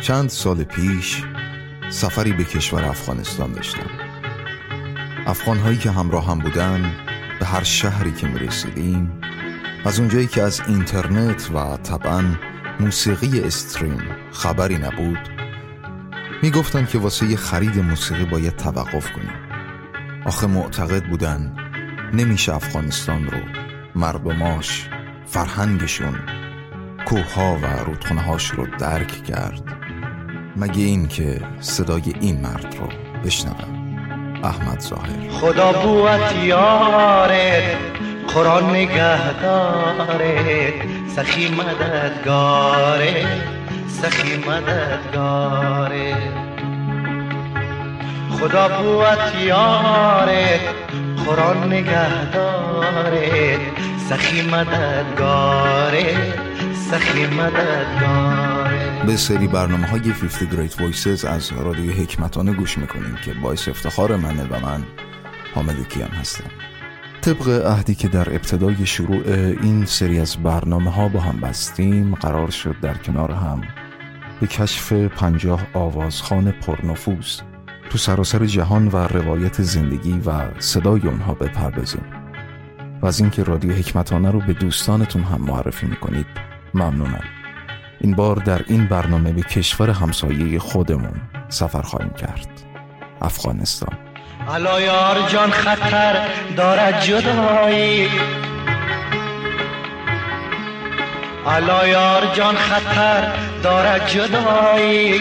[0.00, 1.22] چند سال پیش
[1.90, 3.90] سفری به کشور افغانستان داشتم.
[5.26, 6.92] افغان هایی که همراه هم بودن
[7.40, 9.22] به هر شهری که می رسیدیم
[9.84, 12.24] از اونجایی که از اینترنت و طبعا
[12.80, 15.18] موسیقی استریم خبری نبود
[16.42, 19.32] می گفتن که واسه خرید موسیقی باید توقف کنیم.
[20.26, 21.56] آخه معتقد بودن
[22.12, 23.38] نمیشه افغانستان رو
[23.94, 24.88] مردماش
[25.26, 26.18] فرهنگشون
[27.06, 29.79] کوها و رودخونهاش رو درک کرد.
[30.56, 32.88] مگه این که صدای این مرد رو
[33.24, 33.80] بشنوم؟
[34.44, 37.76] احمد ظاهر خدا بوت یارت
[38.34, 40.20] قرآن نگهدارت.
[41.16, 43.26] سخی مددگاره
[43.88, 46.14] سخی مددگاره
[48.40, 50.60] خدا بوت یارت
[51.26, 53.60] قرآن نگهدارت.
[54.08, 56.16] سخی مددگاره
[56.90, 58.39] سخی مددگاره
[59.06, 64.16] به سری برنامه های 50 Great Voices از رادیو حکمتانه گوش می‌کنیم که باعث افتخار
[64.16, 64.84] منه و من
[65.54, 66.50] حامد کیان هستم.
[67.20, 69.22] طبق عهدی که در ابتدای شروع
[69.62, 73.60] این سری از برنامه ها با هم بستیم قرار شد در کنار هم
[74.40, 77.40] به کشف پنجاه آوازخان پرنفوذ
[77.90, 82.04] تو سراسر جهان و روایت زندگی و صدای اونها بپردازیم.
[83.02, 86.26] و از اینکه رادیو حکمتانه رو به دوستانتون هم معرفی می‌کنید
[86.74, 87.39] ممنونم.
[88.00, 92.48] این بار در این برنامه به کشور همسایه خودمون سفر خواهیم کرد.
[93.20, 93.98] افغانستان.
[94.54, 98.08] الا یار جان خطر دارد جدایی.
[101.46, 105.20] الا یار جان خطر دارد جدایی.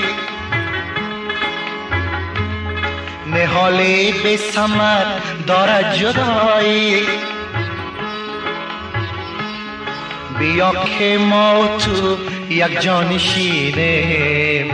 [3.28, 5.06] نهالی به سمت
[5.48, 7.02] دارد جدایی.
[10.40, 12.18] بیا که ما تو
[12.50, 14.72] یک جانشینیم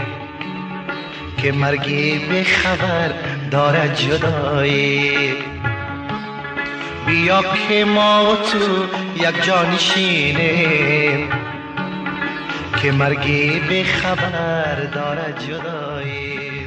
[1.42, 3.12] که مرگی به خبر
[3.50, 5.34] دارد جدایی.
[7.06, 8.84] بیا که ما تو
[9.16, 11.28] یک جانشینیم
[12.82, 16.66] که مرگی به خبر دارد جدایی.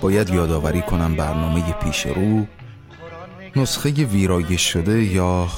[0.00, 2.46] باید یادآوری کنم برنامه پیش رو
[3.56, 5.48] نسخه ویرایش شده یا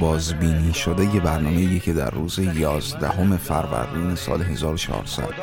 [0.00, 5.34] بازبینی شده یه برنامه که در روز 11 فروردین سال 1400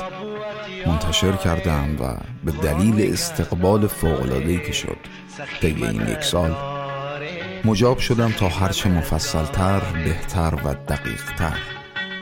[0.86, 4.98] منتشر کردم و به دلیل استقبال فوقلادهی که شد
[5.62, 6.56] طی این یک سال
[7.66, 11.58] مجاب شدم تا هرچه مفصلتر بهتر و دقیقتر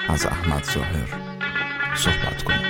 [0.10, 1.08] از احمد ظاهر
[1.96, 2.69] صحبت کنم.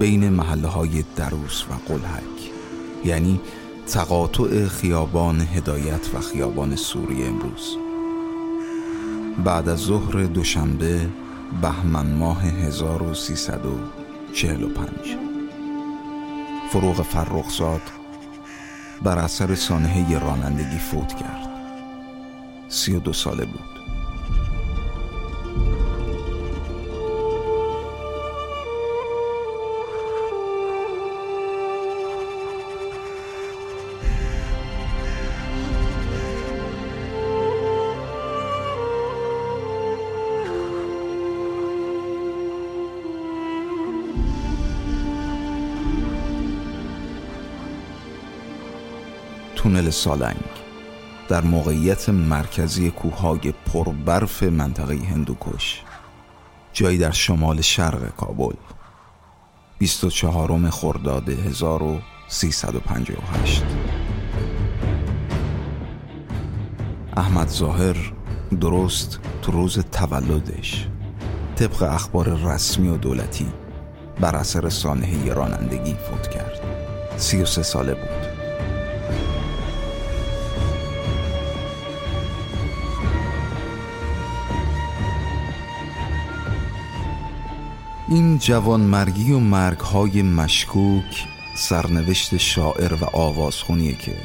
[0.00, 2.50] بین محله های دروس و قلحک
[3.04, 3.40] یعنی
[3.86, 7.76] تقاطع خیابان هدایت و خیابان سوری امروز.
[9.44, 11.08] بعد از ظهر دوشنبه
[11.62, 14.90] بهمن ماه 1345
[16.72, 17.82] فروغ فرخزاد
[19.02, 21.48] بر اثر سانحه رانندگی فوت کرد.
[22.68, 23.70] سی و دو ساله بود.
[49.70, 50.44] تونل سالنگ
[51.28, 55.82] در موقعیت مرکزی کوههای پربرف منطقه هندوکش
[56.72, 58.54] جایی در شمال شرق کابل
[59.78, 63.62] 24 خرداد 1358
[67.16, 68.12] احمد ظاهر
[68.60, 70.86] درست تو روز تولدش.
[71.56, 73.46] طبق اخبار رسمی و دولتی
[74.20, 76.60] بر اثر سانحه رانندگی فوت کرد.
[77.16, 78.39] 33 ساله بود.
[88.10, 91.24] این جوانمرگی و مرگهای مشکوک
[91.54, 94.16] سرنوشت شاعر و آوازخونیه که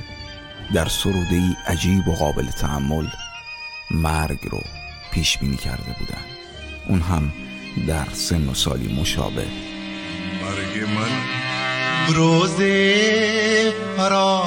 [0.73, 3.07] در سروده ای عجیب و قابل تحمل
[3.91, 4.61] مرگ رو
[5.11, 6.21] پیش بینی کرده بودن.
[6.87, 7.33] اون هم
[7.87, 9.45] در سن و سالی مشابه.
[10.41, 11.11] مرگ من
[12.13, 12.55] روز
[13.97, 14.43] فرا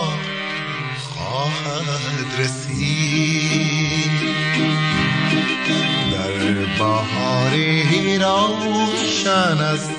[0.99, 4.08] خواهد رسید.
[6.79, 9.91] بهاری روشن است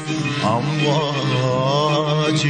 [0.44, 2.48] امواج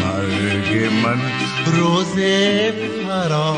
[0.00, 1.20] مرگ من
[1.66, 2.14] روز
[3.06, 3.56] فرا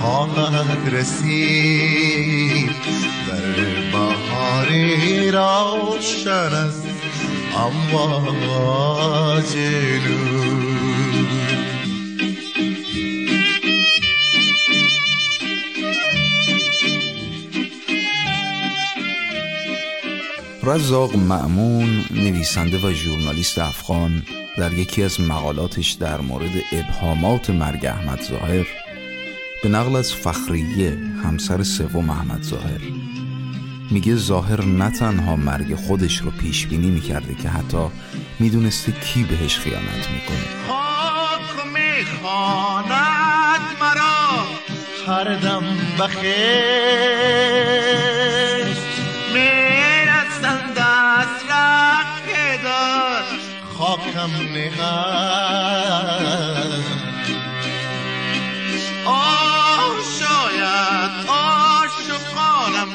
[0.00, 2.70] خواهد رسید.
[3.28, 3.46] در
[3.92, 6.86] بهاری روشن است
[7.56, 9.56] امواج
[10.06, 11.73] نور.
[20.66, 24.22] رزاق معمون نویسنده و ژورنالیست افغان
[24.56, 28.66] در یکی از مقالاتش در مورد ابهامات مرگ احمد ظاهر
[29.62, 32.80] به نقل از فخریه همسر سوم احمد ظاهر
[33.90, 37.86] میگه ظاهر نه تنها مرگ خودش رو پیش بینی می‌کرده که حتی
[38.38, 40.46] می‌دونسته کی بهش خیانت می‌کنه.
[40.68, 44.46] خاک می‌خواند مرا
[45.06, 45.64] هر دم
[45.98, 46.24] بخشت
[53.78, 54.84] خاکم نهد
[59.06, 62.88] آه شاید عاشقانم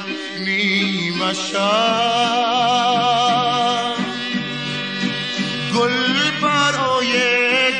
[0.46, 1.60] نیمه شد
[5.76, 7.14] گل برای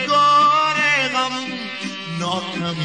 [0.08, 0.78] گار
[1.14, 1.36] غم
[2.20, 2.78] ناکم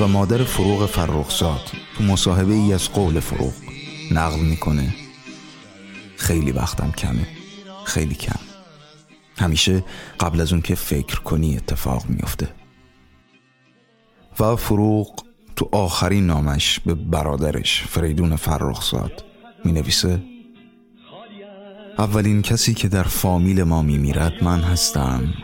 [0.00, 3.69] و مادر فروغ فرخزاد تو مصاحبه ای از قول فروغ.
[4.10, 4.94] نقل می‌کنه.
[6.16, 7.26] خیلی وقتم کمه.
[7.84, 8.40] خیلی کم.
[9.38, 9.84] همیشه
[10.20, 12.48] قبل از اون که فکر کنی اتفاق میفته
[14.40, 15.24] و فروغ
[15.56, 19.24] تو آخرین نامش به برادرش فریدون فرخزاد
[19.64, 20.22] می نویسه
[21.98, 25.34] اولین کسی که در فامیل ما می میرد من هستم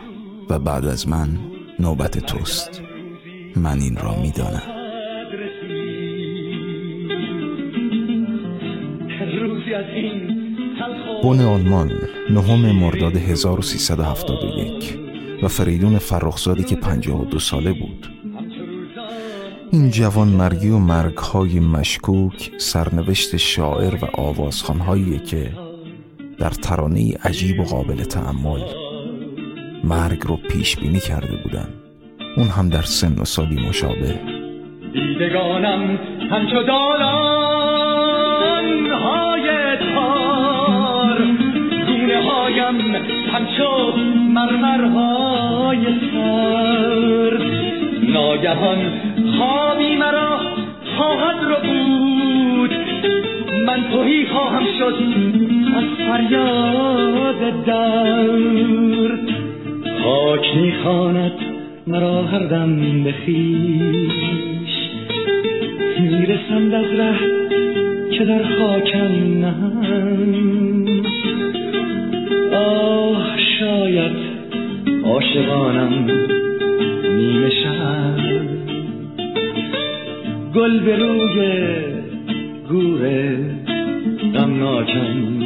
[0.49, 1.39] و بعد از من
[1.79, 2.81] نوبت توست.
[3.55, 4.76] من این را می دانم
[11.23, 11.91] بن آلمان
[12.29, 14.99] نهم مرداد 1371
[15.43, 18.07] و فریدون فرخزادی که 52 ساله بود.
[19.71, 25.51] این جوان مرگی و مرگهای مشکوک سرنوشت شاعر و آوازخانهایی که
[26.37, 28.61] در ترانه عجیب و قابل تعمل
[29.83, 31.67] مرگ رو پیش بینی کرده بودن
[32.37, 34.19] اون هم در سن و سالی مشابه.
[34.93, 35.99] دیدگانم
[36.31, 37.67] همچو دالان
[42.47, 42.95] هایم
[43.33, 43.97] همچو
[44.33, 45.79] مرمرهای
[46.13, 47.37] سر.
[48.13, 48.77] ناگهان
[49.37, 50.39] خوابی مرا
[50.97, 52.71] خواهد رو بود.
[53.65, 54.95] من توهی خواهم شد
[55.77, 59.19] از فریاد دور
[60.03, 61.33] خاک می‌خواند
[61.87, 64.75] مرا هر دم به خویش.
[65.99, 67.19] می‌رسند از ره
[68.11, 70.86] که در خاکم نهند.
[72.57, 74.17] آه شاید
[75.05, 76.11] عاشقانم
[77.03, 78.17] نیمه شب.
[80.55, 81.75] گل به روی
[82.69, 83.01] گور
[84.33, 85.37] غمناکم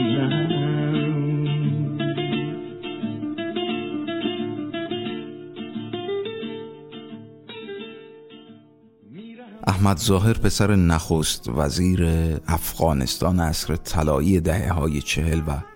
[9.68, 12.08] احمد ظاهر پسر نخست وزیر
[12.48, 15.71] افغانستان عصر طلایی دهه های چهل و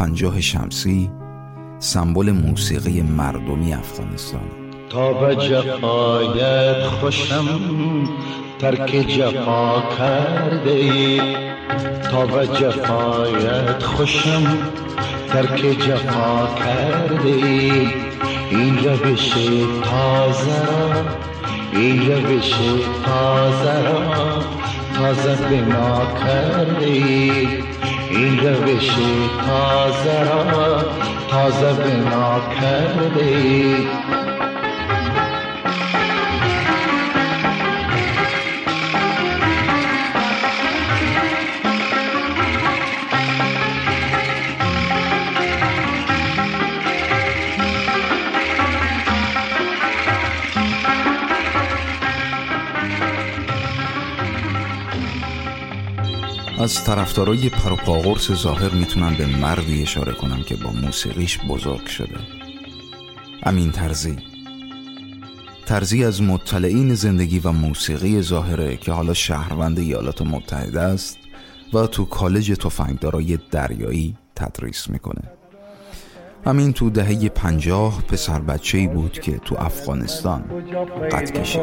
[0.00, 1.10] پنجاه شمسی
[1.78, 4.40] سمبل موسیقی مردمی افغانستان.
[4.90, 7.48] تا به جفایت خوشم
[8.58, 11.20] ترک جفا کرده ای.
[12.10, 14.58] تا به جفایت خوشم
[15.28, 17.88] ترک جفا کرده ای.
[18.50, 19.34] این روش
[19.84, 21.04] تازه را
[21.72, 22.50] این روش
[23.04, 24.42] تازه را
[24.98, 27.48] تازه بنا کرده ای.
[28.10, 28.90] این روش
[29.46, 30.84] تازه را
[31.30, 33.76] تازه بنا کرده
[56.60, 62.16] از طرفدارای پروپاگورس ظاهر می‌تونم به مردی اشاره کنم که با موسیقیش بزرگ شده.
[63.42, 64.16] امین ترزی
[65.66, 71.18] ترزی از مطلعین زندگی و موسیقی ظاهره که حالا شهروند ایالات متحده است
[71.74, 75.22] و تو کالج تفنگدارای دریایی تدریس می‌کنه.
[76.46, 80.44] همین تو دهه پنجاه پسر بچه ای بود که تو افغانستان
[81.12, 81.60] قد کشید.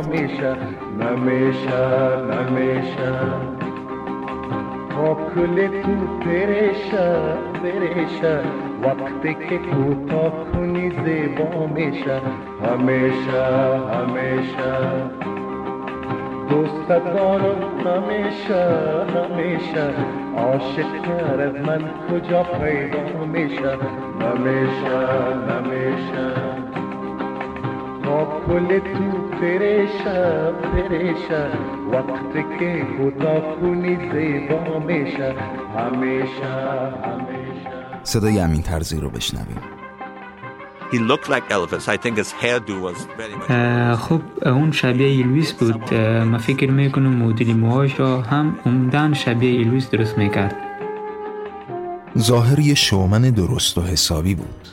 [8.84, 12.22] وقتی که کوتاه کنی زیبا میشه
[12.63, 13.44] همیشه
[13.94, 14.74] همیشه
[16.50, 18.66] دوست دارم همیشه
[19.16, 19.94] همیشه
[20.38, 23.77] عاشق از من کجا پیدا میشه
[24.22, 24.98] همیشه
[25.50, 26.34] همیشه
[28.04, 31.50] تا کل تو پریشه پریشه
[31.91, 35.36] وقتی که کوتاه کنی زیبا میشه
[35.77, 36.53] همیشه
[37.03, 37.72] همیشه
[38.03, 39.58] صدای امین ترزی رو بشنویم.
[40.91, 41.86] He looked like Elvis.
[41.89, 43.51] I think his hairdo was very much...
[44.00, 45.94] خب اون شبیه الویس بود.
[46.32, 50.56] من فکر می‌کنم مدل موهاش هم عمدا شبیه الویس درست می‌کرد.
[52.17, 54.67] ظاهر یه شومن درست و حسابی بود.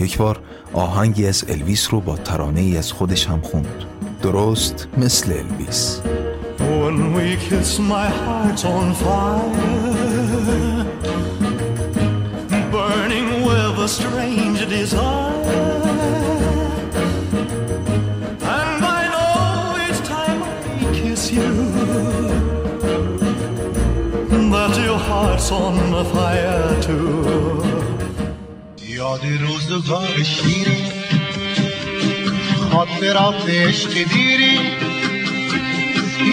[0.00, 0.40] یک بار
[0.72, 3.84] آهنگی از الویس رو با ترانه ای از خودش هم خوند.
[4.23, 6.01] درست مثل الویس
[6.59, 9.93] When we kiss my heart on fire
[13.87, 15.33] strange desire.
[18.57, 20.55] And I know each time I
[20.93, 21.51] kiss you
[24.53, 27.63] that your heart's on fire too.
[28.87, 30.96] یاد روزگار شیری
[32.72, 34.58] خاطرات عشق دیری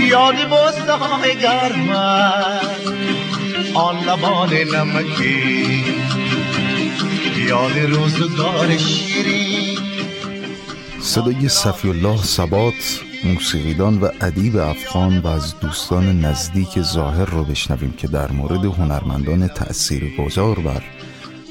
[0.09, 1.89] یاد بسته های گرم
[3.73, 5.83] آن لبان نمکی
[7.47, 9.77] یاد روزگار شیری.
[11.01, 17.93] صدای صفی الله ثبات موسیقیدان و ادیب افغان و از دوستان نزدیک ظاهر رو بشنویم
[17.97, 20.83] که در مورد هنرمندان تأثیر گذار بر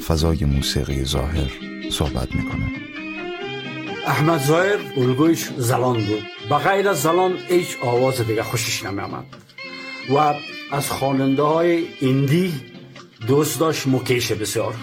[0.09, 1.51] فضای موسیقی ظاهر
[1.91, 2.94] صحبت می‌کنه.
[4.07, 6.23] احمد ظاهر الگویش زلان بود.
[6.49, 9.25] با غیر از زلان هیچ آواز دیگه خوشش نمیامد
[10.11, 10.35] و
[10.73, 12.55] از خواننده های ایندی
[13.27, 14.75] دوست داشت مکیش بسیار.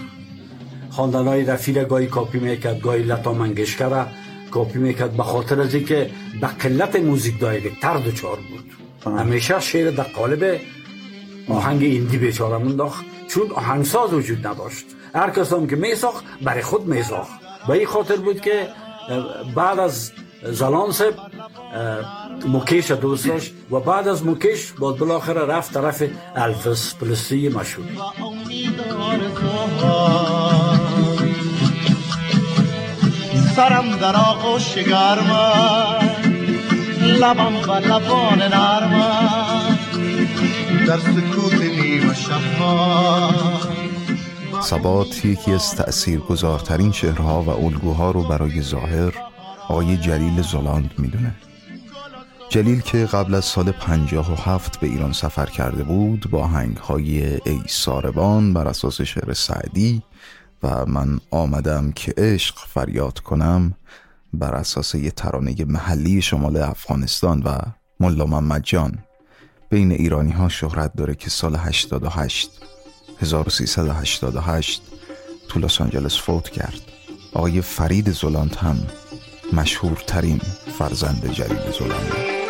[0.90, 4.06] خواندن های رفیل گاهی کاپی می‌کرد گاهی لتا منگشکره
[4.50, 5.16] کاپی می‌کرد.
[5.16, 6.10] به خاطر از اینکه
[6.40, 8.72] به قلت موزیک دایره تر چار بود.
[9.18, 10.60] همیشه شعر در قالب
[11.48, 14.84] آهنگ ایندی بیچاره منداخت چون آهنگساز وجود نداشت.
[15.14, 17.32] هر کس هم که میساخت برای خود میساخت.
[17.68, 18.68] به این خاطر بود که
[19.54, 21.14] بعد از زلان سب
[22.48, 26.02] مکیش دوست داشت و بعد از مکیش با بالاخره رفت طرف
[26.36, 27.86] الفس پلسی مشهور.
[33.56, 35.30] سرم در آغوش گرم
[37.02, 38.92] لبم و لبان نرم
[40.86, 42.14] در سکوت نیمه
[44.62, 49.14] ثبات یکی از تأثیر گذارترین شهرها و الگوها رو برای ظاهر
[49.68, 51.34] آقای جلیل زلاند می‌دونه.
[52.48, 56.76] جلیل که قبل از سال پنجاه و هفت به ایران سفر کرده بود با هنگ
[56.76, 60.02] های ای ساربان بر اساس شعر سعدی
[60.62, 63.74] و من آمدم که عشق فریاد کنم
[64.32, 67.58] بر اساس یه ترانه محلی شمال افغانستان و
[68.00, 68.98] ملا محمد جان.
[69.70, 72.50] بین ایرانی ها شهرت داره که سال 88
[73.20, 74.82] 1388
[75.48, 76.80] تو لس آنجلس فوت کرد.
[77.34, 78.86] آقای فرید زولانت هم
[79.52, 80.40] مشهورترین
[80.78, 82.42] فرزند جلیل زولانت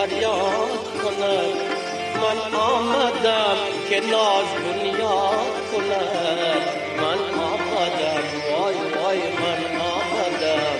[0.00, 1.56] فریاد کند.
[2.20, 3.56] من آمدم
[3.88, 5.49] که ناز بنیاد
[6.96, 10.78] من آمدم وای وای من آمدم.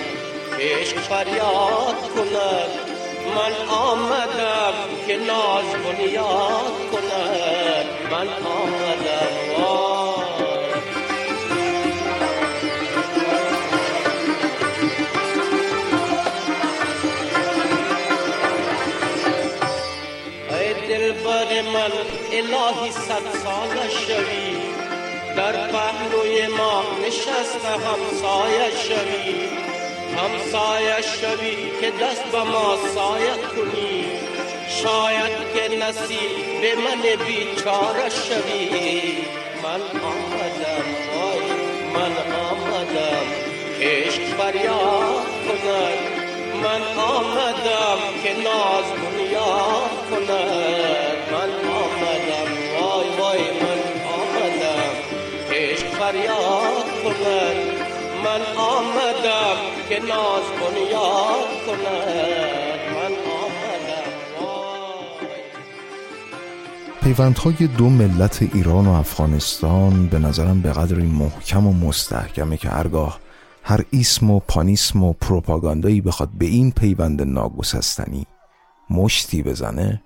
[0.59, 2.69] عشق فریاد کند
[3.35, 4.73] من آمدم
[5.07, 10.01] که ناز بنیاد کند من آمدم وای.
[21.73, 21.91] من
[22.31, 23.40] الهی صد
[25.51, 29.35] در پهلوی ما نشست همسایه شوی.
[30.17, 34.05] همسایه شوی که دست به ما سایت کنی.
[34.69, 39.17] شاید که نصیب به من بیچاره شوی.
[39.63, 41.47] من آمدم وای
[41.93, 43.25] من آمدم.
[43.81, 46.21] عشق فریاد کند.
[46.63, 50.70] من آمدم که ناز بنیاد کند.
[56.11, 57.55] فریاد کند
[58.23, 59.57] من آمدم
[59.89, 63.13] که ناز بنیاد کند من
[64.41, 65.27] وای.
[67.01, 73.19] پیوندهای دو ملت ایران و افغانستان به نظرم به قدری محکم و مستحکمه که هرگاه
[73.63, 78.27] هر ایسم و پانیسم و پروپاگاندایی بخواد به این پیوند ناگسستنی
[78.89, 80.01] مشتی بزنه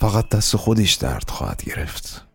[0.00, 2.33] فقط دست خودش درد خواهد گرفت.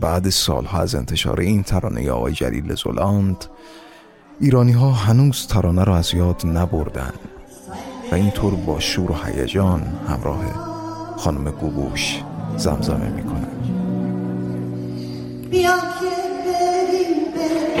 [0.00, 3.44] بعد سالها از انتشار این ترانه آقای جلیل زولاند
[4.40, 7.12] ایرانی ها هنوز ترانه را از یاد نبردن
[8.12, 10.44] و اینطور با شور و هیجان همراه
[11.16, 12.22] خانم گوگوش
[12.56, 13.48] زمزمه می‌کنن.
[15.50, 16.12] بیا که
[16.44, 17.71] بریم به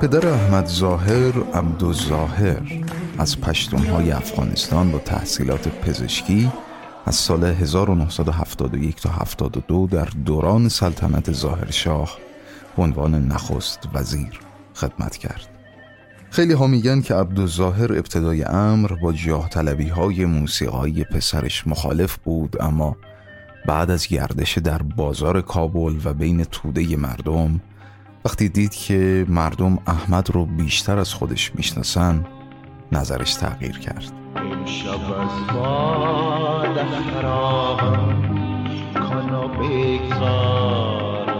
[0.00, 2.62] پدر احمد ظاهر عبدالظاهر
[3.18, 6.52] از پشتونهای افغانستان با تحصیلات پزشکی
[7.06, 12.18] از سال 1971 تا 72 در دوران سلطنت ظاهرشاه
[12.76, 14.40] به عنوان نخست وزیر
[14.74, 15.48] خدمت کرد.
[16.30, 22.62] خیلی ها میگن که عبدالظاهر ابتدای امر با جاه طلبی های موسیقایی پسرش مخالف بود
[22.62, 22.96] اما
[23.66, 27.60] بعد از گردش در بازار کابل و بین توده مردم
[28.24, 32.26] وقتی دید که مردم احمد رو بیشتر از خودش می‌شناسن
[32.92, 34.12] نظرش تغییر کرد.
[34.36, 36.76] امشب از باد
[37.14, 38.22] خرابم
[38.94, 41.30] کن و بگذار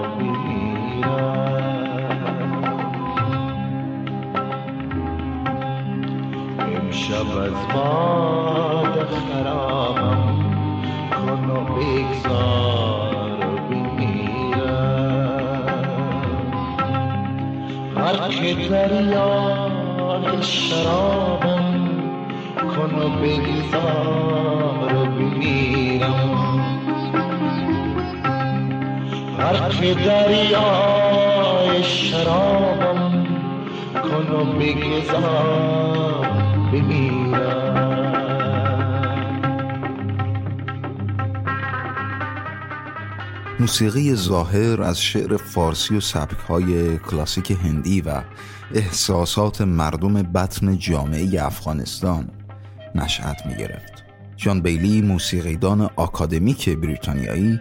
[6.60, 10.44] امشب از باد خرابم
[11.10, 12.59] کن و بگذار
[18.54, 21.80] دریای شرابم.
[22.56, 26.30] کن و بگذار و بمیرم.
[29.38, 33.26] غرق دریای شرابم
[34.02, 36.26] کن و بگذار
[36.72, 37.59] بمیرم.
[43.60, 48.22] موسیقی ظاهر از شعر فارسی و سبکهای کلاسیک هندی و
[48.74, 52.28] احساسات مردم بطن جامعه افغانستان
[52.94, 54.04] نشأت می گرفت.
[54.36, 57.60] جان بیلی موسیقیدان آکادمیک بریتانیایی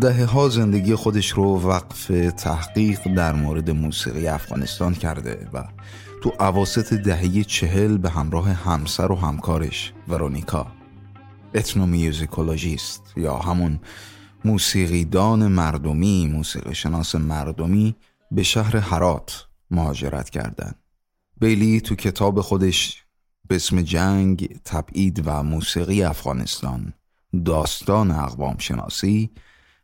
[0.00, 5.64] دهه ها زندگی خودش رو وقف تحقیق در مورد موسیقی افغانستان کرده و
[6.22, 10.66] تو عواست دهه چهل به همراه همسر و همکارش ورونیکا
[11.54, 13.80] ethnomusicologist یا همون
[14.44, 17.96] موسیقیدان مردمی موسیقی شناس مردمی
[18.30, 20.78] به شهر هرات مهاجرت کردند.
[21.40, 23.04] بیلی تو کتاب خودش
[23.48, 26.92] به اسم جنگ، تبعید و موسیقی افغانستان
[27.44, 29.30] داستان اقوام شناسی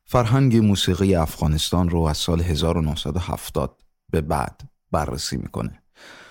[0.05, 4.61] فرهنگ موسیقی افغانستان رو از سال 1970 به بعد
[4.93, 5.83] بررسی می‌کنه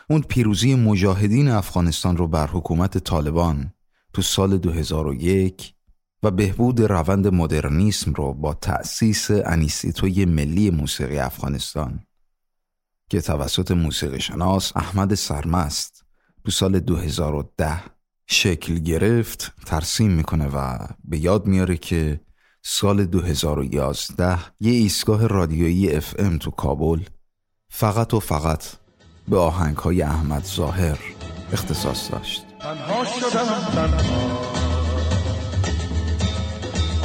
[0.10, 3.74] اون پیروزی مجاهدین افغانستان رو بر حکومت طالبان
[4.14, 5.73] تو سال 2001
[6.24, 12.00] و بهبود روند مدرنیسم رو با تأسیس انیستیتوی ملی موسیقی افغانستان
[13.10, 16.06] که توسط موسیقی شناس احمد سرمست
[16.46, 17.84] تو سال 2010
[18.28, 22.20] شکل گرفت ترسیم می‌کنه و به یاد میاره که
[22.62, 27.00] سال 2011 یه ایستگاه رادیویی اف ام تو کابل
[27.70, 28.64] فقط و فقط
[29.28, 31.00] به آهنگ های احمد ظاهر
[31.54, 32.46] اختصاص داشت.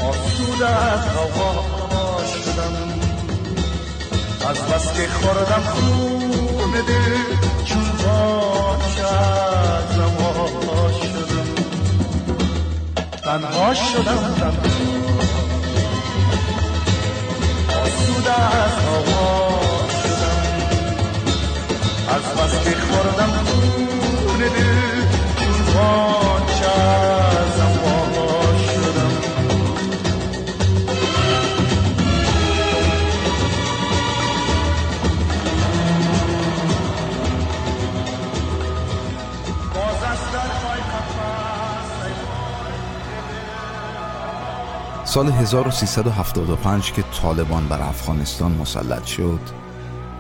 [0.03, 2.75] آسوده از هوا شدم
[4.51, 7.17] از بس که خوردم خون دل
[7.65, 9.99] چون پاک از
[11.01, 11.55] شدم
[13.25, 14.53] تنها شدم تنها.
[17.83, 19.59] آسوده از هوا
[20.03, 20.43] شدم
[22.09, 25.03] از بس که خوردم خون دل
[25.39, 26.63] چون پاک
[45.09, 49.41] سال 1375 که طالبان بر افغانستان مسلط شد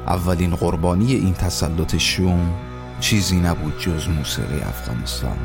[0.07, 2.55] اولین قربانی این تسلط شوم
[3.01, 5.37] چیزی نبود جز موسیقی افغانستان.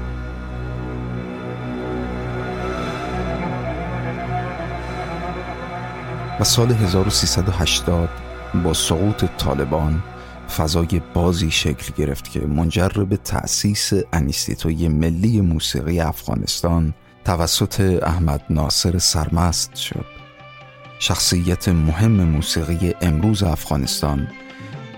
[6.40, 8.10] و سال 1380
[8.64, 10.04] با سقوط طالبان
[10.58, 16.94] فضای بازی شکل گرفت که منجر به تأسیس انیستیتوی ملی موسیقی افغانستان
[17.26, 20.06] توسط احمد ناصر سرمست شد.
[21.00, 24.28] شخصیت مهم موسیقی امروز افغانستان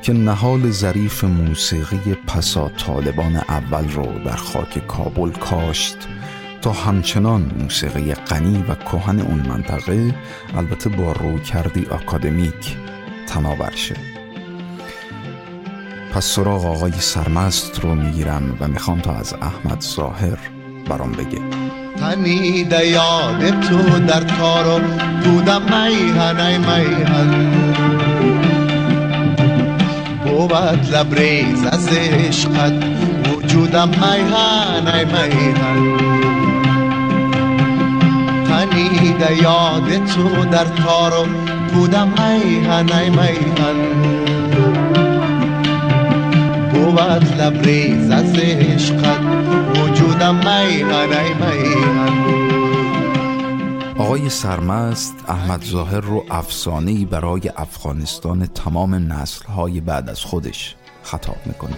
[0.02, 5.98] که نهال ظریف موسیقی پسا طالبان اول رو در خاک کابل کاشت
[6.62, 10.16] تا همچنان موسیقی غنی و کهن اون منطقه
[10.58, 12.78] البته با رویکردی آکادمیک
[13.28, 13.96] تناور شه
[16.14, 20.38] پس سراغ آقای سرمست رو می‌گیرم و می‌خوام تا از احمد ظاهر
[20.90, 21.65] برام بگه.
[22.00, 24.80] تنیده یاد تو در تارو
[25.24, 27.52] بودم میهن ای میهن.
[30.26, 32.74] بود لبریز از عشقت
[33.32, 35.98] وجودم میهن ای میهن.
[38.48, 41.26] تنیده یاد تو در تارو
[41.74, 43.78] بودم میهن ای میهن.
[46.74, 49.15] بود لبریز از عشقت
[51.34, 52.16] میهن
[53.98, 61.76] آقای سرمست احمد ظاهر رو افسانه‌ای برای افغانستان تمام نسل‌های بعد از خودش خطاب می‌کنه.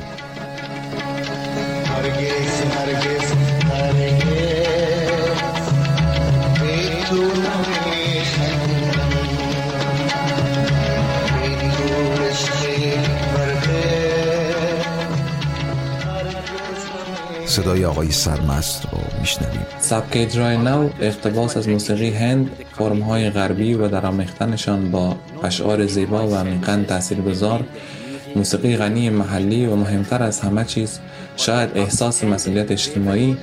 [17.57, 19.65] صدای آقای سرمست رو میشنویم.
[19.79, 26.27] سبک اجرای نو اقتباس از موسیقی هند فرمهای غربی و در آمیختنشان با اشعار زیبا
[26.27, 27.63] و عمیقا تاثیرگذار
[28.35, 30.99] موسیقی غنی محلی و مهمتر از همه چیز
[31.37, 33.37] شاید احساس مسئولیت اجتماعی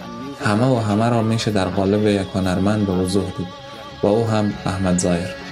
[0.45, 3.47] همه و همه را میشه در قالب یک هنرمند به وضوح دید.
[4.03, 5.44] و او هم احمد ظاهر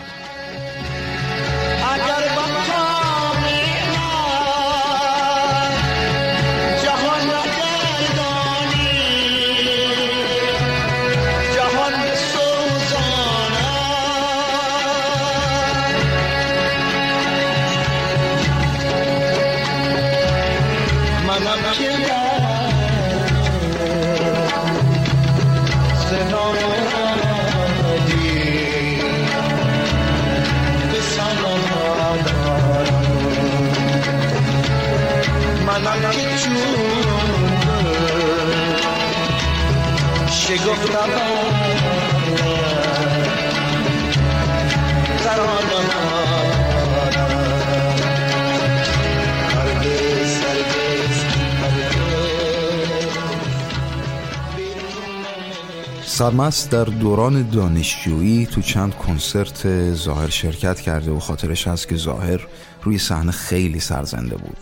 [56.13, 62.41] سرمست در دوران دانشجویی تو چند کنسرت ظاهر شرکت کرده و خاطرش هست که ظاهر
[62.83, 64.57] روی صحنه خیلی سرزنده بود.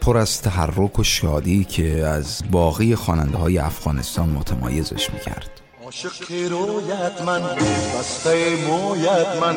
[0.00, 5.50] پر از تحرک و شادی که از باقی خواننده های افغانستان متمایزش می‌کرد.
[5.84, 7.42] عاشق رویت من
[7.98, 9.56] بسته مویت من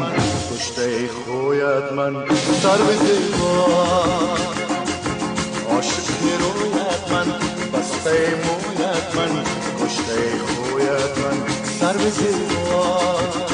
[0.51, 2.13] کشته خویت من
[2.61, 2.93] سر به
[5.69, 6.07] عاشق
[6.39, 7.27] رویت من
[7.73, 10.56] بسته مویت من من.
[11.87, 13.47] سر دیوار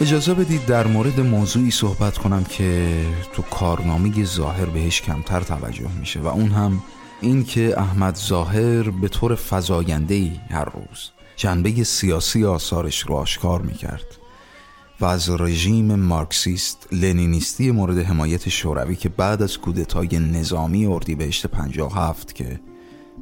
[0.00, 3.00] اجازه بدید در مورد موضوعی صحبت کنم که
[3.32, 6.82] تو کارنامه ظاهر بهش کمتر توجه میشه و اون هم
[7.20, 14.21] این که احمد ظاهر به طور فزاینده‌ای هر روز جنبه سیاسی آثارش رو آشکار می‌کرد.
[15.02, 22.34] و از رژیم مارکسیست لنینیستی مورد حمایت شوروی که بعد از کودتای نظامی اردیبهشت 57
[22.34, 22.60] که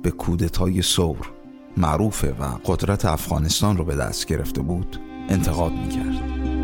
[0.03, 1.31] به کودتای سور
[1.77, 6.60] معروفه و قدرت افغانستان رو به دست گرفته بود انتقاد می‌کرد.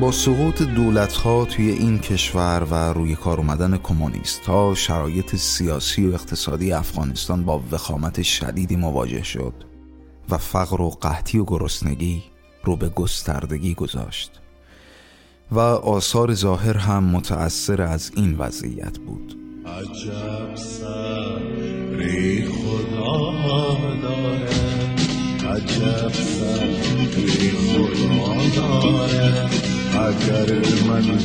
[0.00, 6.06] با سقوط دولت ها توی این کشور و روی کار اومدن کمونیست ها شرایط سیاسی
[6.06, 9.54] و اقتصادی افغانستان با وخامت شدیدی مواجه شد
[10.28, 12.22] و فقر و قحطی و گرسنگی
[12.64, 14.40] رو به گستردگی گذاشت
[15.52, 19.36] و آثار ظاهر هم متأثر از این وضعیت بود.
[19.66, 23.32] عجب صبری خدا
[24.02, 24.48] داره
[25.48, 29.73] عجب صبری خدا داره.
[29.94, 30.52] اگر
[30.88, 31.18] من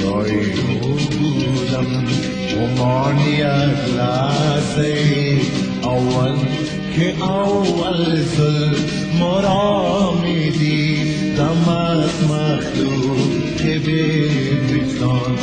[0.00, 0.34] جای
[0.80, 2.04] او بودم
[2.56, 5.40] گمانی از لحظه
[5.82, 6.36] اول
[6.96, 15.38] که اول ظلم را می‌دیدم از مخلوق که بمیزان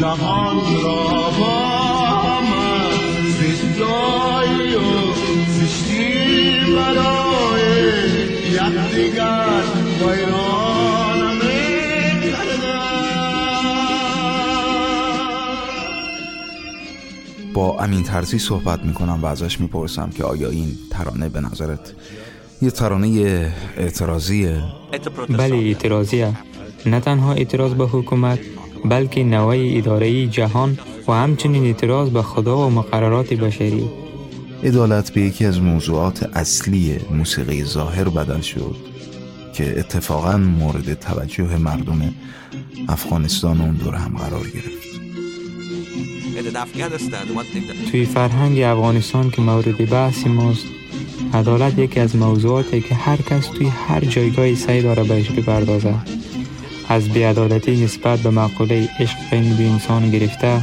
[0.00, 2.90] جهان را با من
[3.38, 4.78] زیستایی و
[5.48, 6.12] زشتی
[6.76, 7.62] برای
[8.52, 9.62] یکدیگر
[10.00, 10.47] ویرانم
[17.58, 21.92] با امین ترزی صحبت می‌کنم و ازش می‌پرسم که آیا این ترانه به نظرت
[22.62, 23.08] یه ترانه
[23.76, 24.62] اعتراضیه؟
[25.28, 26.32] بله اعتراضیه.
[26.86, 28.38] نه تنها اعتراض به حکومت
[28.84, 33.90] بلکه نوع اداره جهان و همچنین اعتراض به خدا و مقررات بشری.
[34.64, 38.76] عدالت به یکی از موضوعات اصلی موسیقی ظاهر بدل شد
[39.54, 42.14] که اتفاقا مورد توجه مردم
[42.88, 44.77] افغانستان اون دور هم قرار گرفت.
[47.90, 50.64] توی فرهنگ افغانستان که مورد بحث ماست
[51.34, 55.94] عدالت یکی از موضوعاتی که هر کس توی هر جایگاهی سعی داره بهش بپردازه.
[56.88, 60.62] از بیعدالتی نسبت به مقوله عشق بین دو انسان گرفته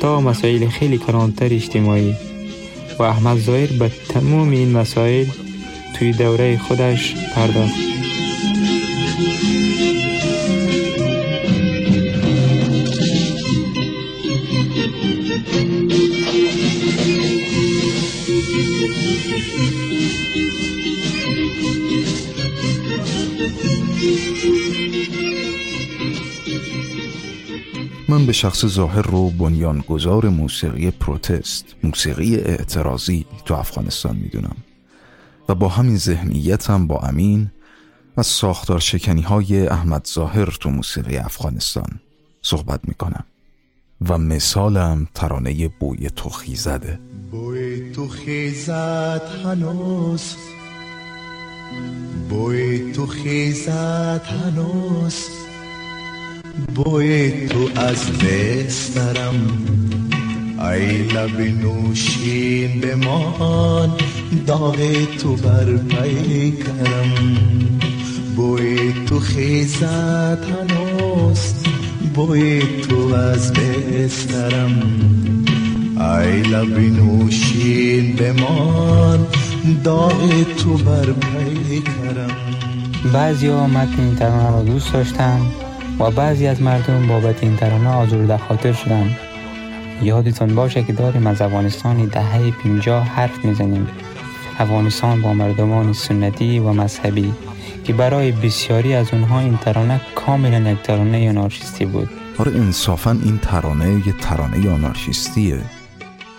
[0.00, 2.14] تا مسائل خیلی کلانتر اجتماعی.
[2.98, 5.26] و احمد ظاهر به تمام این مسائل
[5.98, 7.74] توی دوره خودش پرداخت.
[28.26, 34.56] به شخص ظاهر رو بنیانگذار موسیقی پروتست موسیقی اعتراضی تو افغانستان می‌دونم.
[35.48, 37.50] و با همین ذهنیتم با امین
[38.16, 42.00] و ساختار شکنی های احمد ظاهر تو موسیقی افغانستان
[42.42, 43.24] صحبت می‌کنم.
[44.08, 50.36] و مثالم ترانه بوی تو خیزده بوی تو خیزد هنوز.
[52.30, 55.26] بوی تو خیزد هنوز.
[56.74, 59.34] بوی تو از بسترم
[60.60, 63.90] ای لب نوشین بمان
[64.46, 64.76] داغ
[65.18, 67.14] تو بر پیکرم
[68.36, 71.54] بوی تو خیزد هنوز
[72.14, 74.82] بوی تو از بسترم
[75.96, 79.26] ای لب نوشین بمان
[79.84, 82.36] داغ تو بر پیکرم
[83.12, 85.40] بعضی ها متن این ترانه را دوست داشتن
[85.98, 89.16] و بعضی از مردم بابت این ترانه آزرده خاطر شدن
[90.02, 93.86] یادتان باشه که داریم از افغانستان دهه 50 حرف می‌زنیم.
[94.58, 97.32] افغانستان با مردمان سنتی و مذهبی
[97.84, 102.08] که برای بسیاری از اونها این ترانه کاملا یک ترانه آنارشیستی بود.
[102.38, 105.60] آره انصافا این ترانه یه ترانه آنارشیستیه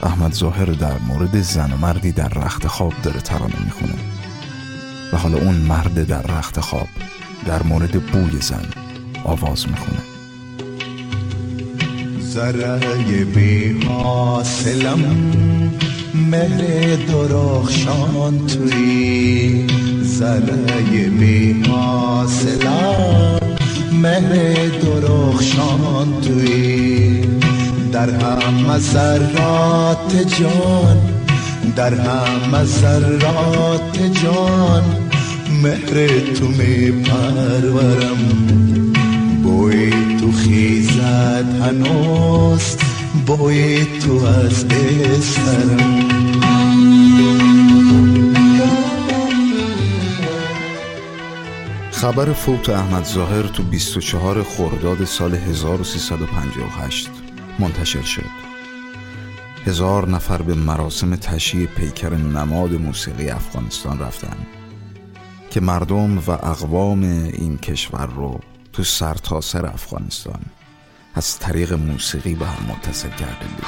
[0.03, 3.95] احمد ظاهر در مورد زن و مردی در رخت خواب داره ترانه می‌خونه.
[5.13, 6.87] و حالا اون مرد در رخت خواب
[7.45, 8.84] در مورد بوی زن.
[9.25, 10.01] آواز می‌خونه.
[12.19, 14.99] زرای بی حاصلم
[16.31, 19.67] مهر درخشان توی.
[20.01, 23.39] زرای بی حاصلم
[23.91, 27.21] مهر درخشان توی.
[27.91, 30.97] در همه ذرات جان
[31.75, 34.83] در همه ذرات جان
[35.63, 38.84] مهر تو می پرورم
[40.45, 42.77] خیزد هنوز
[43.25, 46.09] بوی تو از بسترم
[51.91, 57.09] خبر فوت احمد ظاهر تو 24 خرداد سال 1358
[57.59, 58.45] منتشر شد.
[59.65, 64.37] هزار نفر به مراسم تشییع پیکر نماد موسیقی افغانستان رفتن
[65.49, 68.39] که مردم و اقوام این کشور رو
[68.75, 70.41] تو سرتاسر افغانستان.
[71.15, 73.65] از طریق موسیقی به هم متصل کرده بود.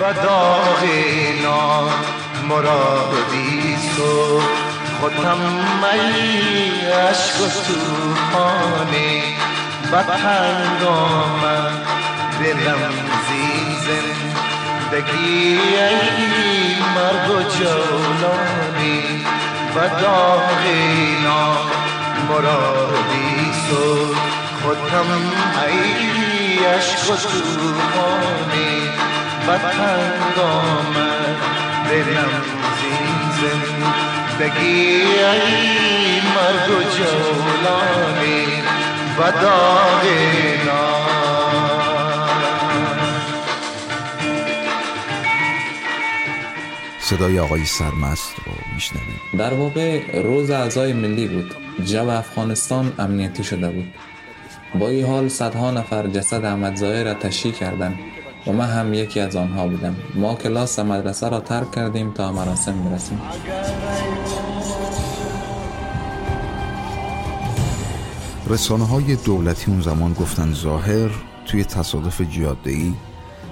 [0.00, 1.82] و داغ اینا
[2.48, 4.40] مرادی تو
[5.00, 5.38] خودم
[5.80, 9.22] می عشق و توفانی
[9.92, 11.86] و تنگ آمد
[12.40, 12.92] دلم
[13.28, 19.24] زین زندگی ای مرگ و جولانی
[19.76, 21.10] و داغی
[22.30, 24.14] مرادی سو
[24.62, 25.10] خودم
[25.66, 28.88] ای عشق و توفانی
[29.48, 31.36] و تنگ آمد
[31.90, 32.42] دلم
[32.80, 38.46] زین زندگی ای مرگ و جولانی
[39.18, 40.50] و داغی
[47.10, 51.54] صدای آقای سرمست رو میشنویم در واقع روز اعضای ملی بود.
[51.84, 53.94] جو افغانستان امنیتی شده بود.
[54.78, 57.98] با این حال صدها نفر جسد احمد را تشییع کردند
[58.46, 59.96] و من هم یکی از آنها بودم.
[60.14, 63.20] ما کلاس مدرسه را ترک کردیم تا مراسم برسیم.
[68.46, 71.10] رسانه های دولتی اون زمان گفتن ظاهر
[71.46, 72.94] توی تصادف جاده ای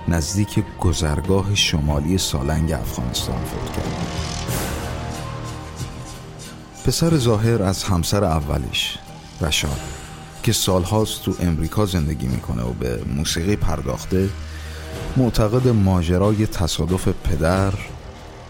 [0.08, 4.28] نزدیک گذرگاه شمالی سالنگ افغانستان فوت کرد.
[6.84, 8.98] پسر ظاهر از همسر اولش
[9.40, 9.80] رشاد.
[10.48, 14.28] که سالهاست تو امریکا زندگی می‌کنه و به موسیقی پرداخته
[15.16, 17.72] معتقد ماجرای تصادف پدر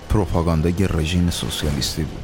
[0.09, 2.23] پروپاگاندای رژیم سوسیالیستی بود.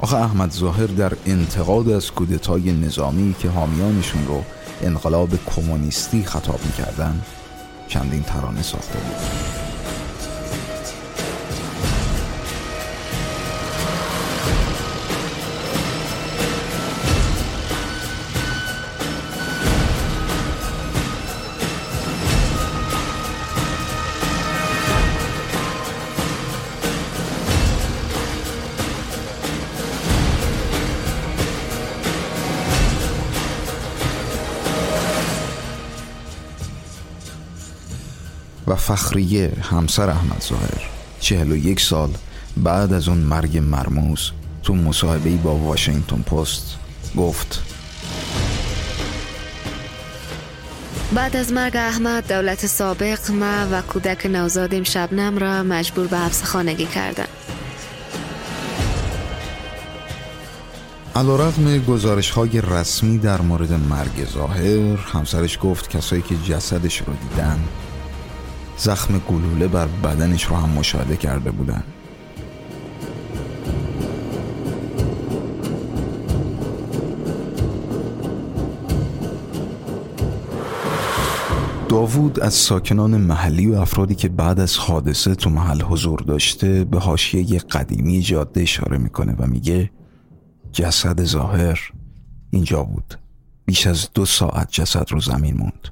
[0.00, 4.44] آخه احمد ظاهر در انتقاد از کودتای نظامی که حامیانشون رو
[4.82, 7.22] انقلاب کمونیستی خطاب می‌کردن
[7.88, 9.61] چندین ترانه ساخته بود.
[38.92, 40.82] فخریه همسر احمد ظاهر
[41.20, 42.10] چهل و یک سال
[42.56, 44.30] بعد از اون مرگ مرموز
[44.62, 46.76] تو مصاحبه با واشنگتن پست
[47.16, 47.62] گفت.
[51.14, 56.42] بعد از مرگ احمد دولت سابق ما و کودک نوزادیم شبنم را مجبور به حبس
[56.42, 57.26] خانگی کردن.
[61.16, 67.12] علا رقم گزارش های رسمی در مورد مرگ ظاهر همسرش گفت کسایی که جسدش رو
[67.28, 67.58] دیدن
[68.76, 71.82] زخم گلوله بر بدنش رو هم مشاهده کرده بودن.
[81.88, 86.98] داوود از ساکنان محلی و افرادی که بعد از حادثه تو محل حضور داشته به
[86.98, 89.90] حاشیه قدیمی جاده اشاره می‌کنه و میگه
[90.72, 91.92] جسد ظاهر
[92.50, 93.18] اینجا بود.
[93.66, 95.88] بیش از دو ساعت جسد رو زمین موند.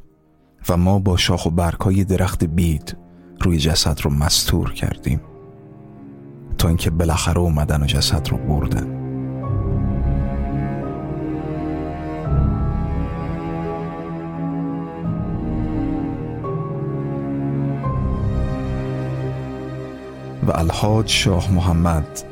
[0.68, 2.96] و ما با شاخ و برگهای درخت بید
[3.40, 5.20] روی جسد رو مستور کردیم.
[6.58, 8.96] تا اینکه بالاخره اومدن و جسد رو بردن.
[20.46, 22.22] و الحاج شاه محمد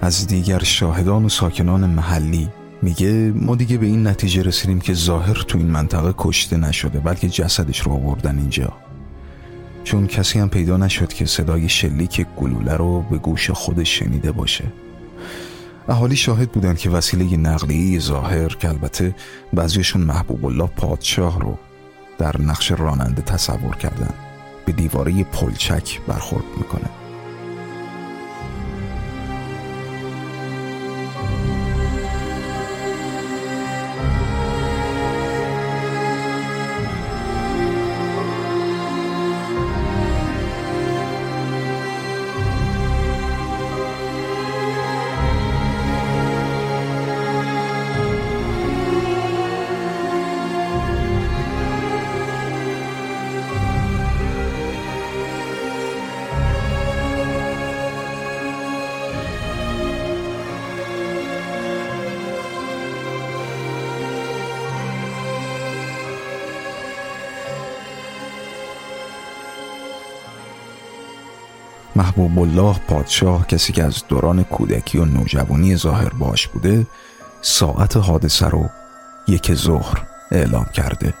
[0.00, 2.48] از دیگر شاهدان و ساکنان محلی
[2.82, 7.28] میگه ما دیگه به این نتیجه رسیدیم که ظاهر تو این منطقه کشته نشده بلکه
[7.28, 8.72] جسدش رو آوردن اینجا.
[9.84, 14.64] چون کسی هم پیدا نشد که صدای شلیک گلوله رو به گوش خودش شنیده باشه.
[15.88, 19.14] اهالی شاهد بودن که وسیله نقلیه ظاهر که البته
[19.52, 21.58] بعضیشون محبوب الله پادشاه رو
[22.18, 24.14] در نقش راننده تصور کردن.
[24.66, 26.97] به دیواره پلچک برخورد می‌کنه.
[72.08, 76.86] محبوب الله پادشاه کسی که از دوران کودکی و نوجوانی ظاهر باش بوده
[77.42, 78.70] ساعت حادثه رو
[79.28, 80.02] یک ظهر
[80.32, 81.14] اعلام کرده.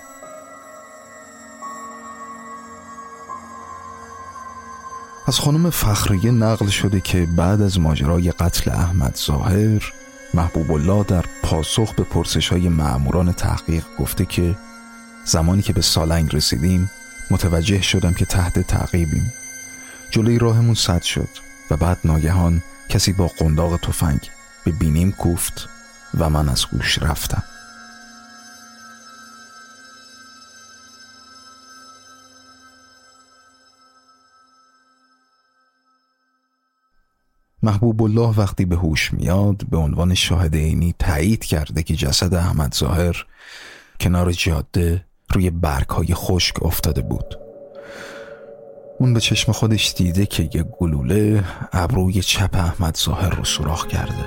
[5.26, 9.92] از خانم فخریه نقل شده که بعد از ماجرای قتل احمد ظاهر
[10.34, 14.56] محبوب الله در پاسخ به پرسش های معموران تحقیق گفته که
[15.24, 16.90] زمانی که به سالنگ رسیدیم
[17.30, 19.32] متوجه شدم که تحت تعقیبیم.
[20.10, 21.28] جلوی راهمون سد شد
[21.70, 24.20] و بعد ناگهان کسی با قنداق تفنگ
[24.64, 25.68] به بینیم کوفت
[26.18, 27.42] و من از گوش رفتم.
[37.62, 42.74] محبوب الله وقتی به هوش میاد به عنوان شاهد عینی تایید کرده که جسد احمد
[42.74, 43.26] ظاهر
[44.00, 45.04] کنار جاده
[45.34, 47.47] روی برگ های خشک افتاده بود.
[48.98, 54.24] اون به چشم خودش دیده که یه گلوله ابروی چپ احمد ظاهر رو سوراخ کرده.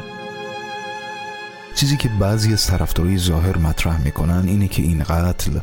[1.76, 5.60] چیزی که بعضی از طرفدارای ظاهر مطرح می‌کنن اینه که این قتل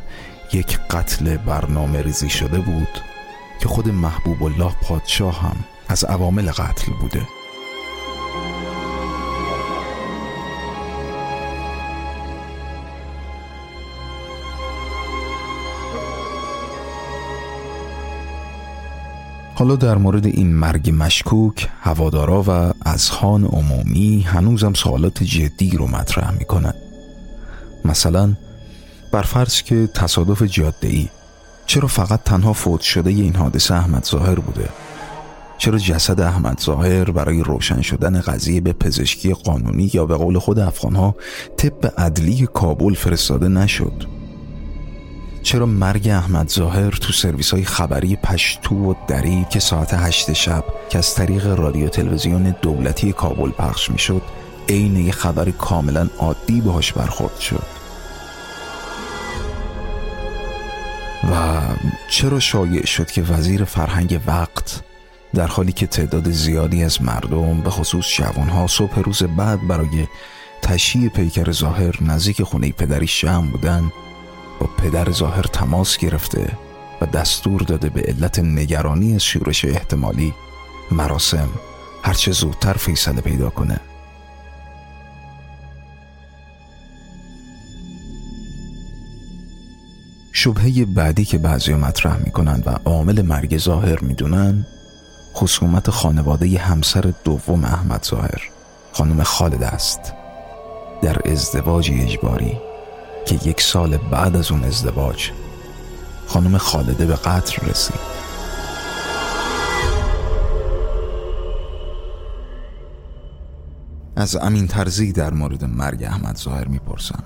[0.53, 3.01] یک قتل برنامه ریزی شده بود
[3.61, 5.55] که خود محبوب الله پادشاه هم
[5.87, 7.38] از عوامل قتل بوده.
[19.59, 26.31] حالا در مورد این مرگ مشکوک هوادارا و اذهان عمومی هنوزم سوالات جدی رو مطرح
[26.31, 26.73] می‌کنن.
[27.85, 28.33] مثلا
[29.11, 31.09] بر فرض که تصادف جاده ای
[31.65, 34.69] چرا فقط تنها فوت شده این حادثه احمد ظاهر بوده؟
[35.57, 40.59] چرا جسد احمد ظاهر برای روشن شدن قضیه به پزشکی قانونی یا به قول خود
[40.59, 41.15] افغانها
[41.57, 44.18] طب عدلی کابل فرستاده نشد؟
[45.49, 50.63] چرا مرگ احمد ظاهر تو سرویس های خبری پشتو و دری که ساعت هشت شب
[50.89, 54.21] که از طریق رادیو تلویزیون دولتی کابل پخش می‌شد
[54.69, 57.63] عین یه خبر کاملا عادی باهاش برخورد شد.
[61.31, 61.61] و
[62.09, 64.81] چرا شایع شد که وزیر فرهنگ وقت
[65.33, 70.07] در حالی که تعداد زیادی از مردم به خصوص جوانها صبح روز بعد برای
[70.61, 73.91] تشییع پیکر ظاهر نزدیک خونه پدریش جمع بودن
[74.59, 76.57] با پدر ظاهر تماس گرفته
[77.01, 80.33] و دستور داده به علت نگرانی از شورش احتمالی
[80.91, 81.49] مراسم
[82.03, 83.79] هرچه زودتر فیصله پیدا کنه.
[90.31, 94.65] شبهه بعدی که بعضی مطرح می‌کنن و عامل مرگ ظاهر می‌دونن
[95.35, 98.49] خصومت خانواده همسر دوم احمد ظاهر
[98.93, 100.13] خانم خالد است
[101.01, 102.68] در ازدواج اجباری.
[103.25, 105.31] که یک سال بعد از اون ازدواج
[106.27, 108.09] خانم خالده به قتل رسید.
[114.15, 117.23] از امین ترزی در مورد مرگ احمد ظاهر می‌پرسم.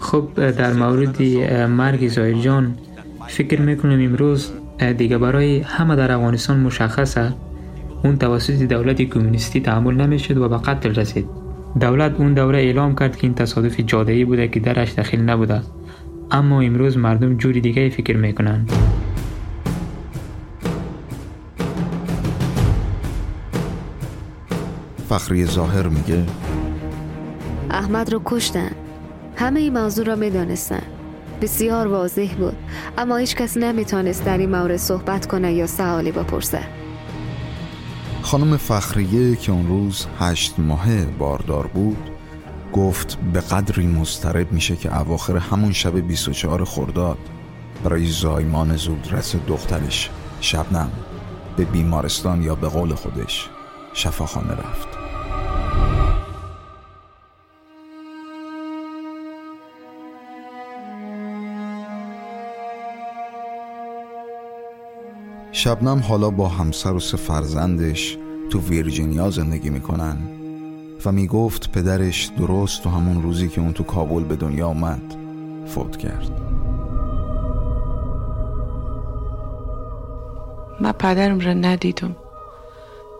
[0.00, 1.22] خب در مورد
[1.66, 2.78] مرگ ظاهر جان
[3.28, 4.50] فکر می‌کنم امروز
[4.98, 7.34] دیگه برای همه در افغانستان مشخصه
[8.04, 11.45] اون توسط دولت کمونیستی تحمل نمی‌شد و به قتل رسید.
[11.80, 15.62] دولت اون دوره اعلام کرد که این تصادف جاده‌ای بوده که درش دخیل نبوده.
[16.30, 18.66] اما امروز مردم جوری دیگه فکر می‌کنن.
[25.08, 26.24] فخری ظاهر میگه
[27.70, 28.70] احمد رو کشتن.
[29.36, 30.82] همه این موضوع را می‌دانستن.
[31.42, 32.56] بسیار واضح بود.
[32.98, 36.60] اما هیچ کس نمی‌تونست در این مورد صحبت کنه یا سوالی بپرسه.
[38.26, 42.10] خانم فخریه که اون روز هشت ماه باردار بود
[42.72, 47.18] گفت به قدری مضطرب میشه که اواخر همون شب 24 خرداد
[47.84, 50.10] برای زایمان زودرس دخترش
[50.40, 50.90] شبنم
[51.56, 53.48] به بیمارستان یا به قول خودش
[53.94, 54.95] شفاخانه رفت.
[65.66, 68.16] شبنم حالا با همسر و سه فرزندش
[68.50, 70.16] تو ویرجینیا زندگی می‌کنن
[71.04, 75.14] و می‌گفت پدرش درست تو همون روزی که اون تو کابل به دنیا آمد
[75.66, 76.30] فوت کرد.
[80.80, 82.16] من پدرم را ندیدم.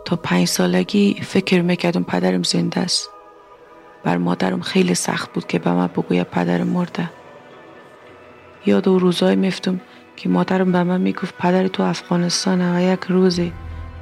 [0.05, 3.11] تا پنج سالگی فکر می‌کردم پدرم زنده است.
[4.05, 7.11] بر مادرم خیلی سخت بود که به من بگوید پدرم مرده.
[8.66, 9.80] یاد او روزای میفتم
[10.16, 13.52] که مادرم به من می‌گفت پدر تو افغانستان و یک روزی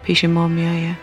[0.05, 0.97] پیش ما میآید.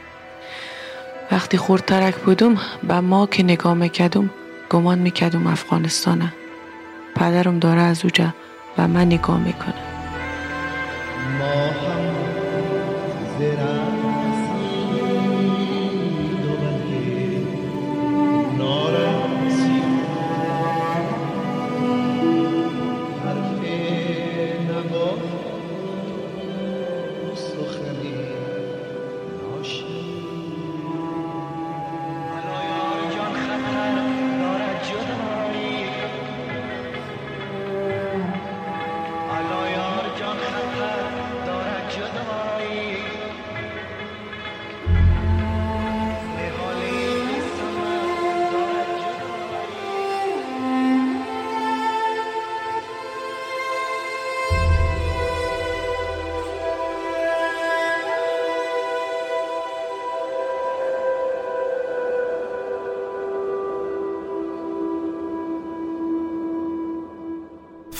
[1.31, 4.29] وقتی خورترک بودم به ما که نگاه می‌کردم
[4.69, 6.33] گمان می‌کردم افغانستانه.
[7.15, 8.33] پدرم داره از اوجا
[8.77, 9.73] و من نگاه می‌کنه
[11.39, 12.11] ما هم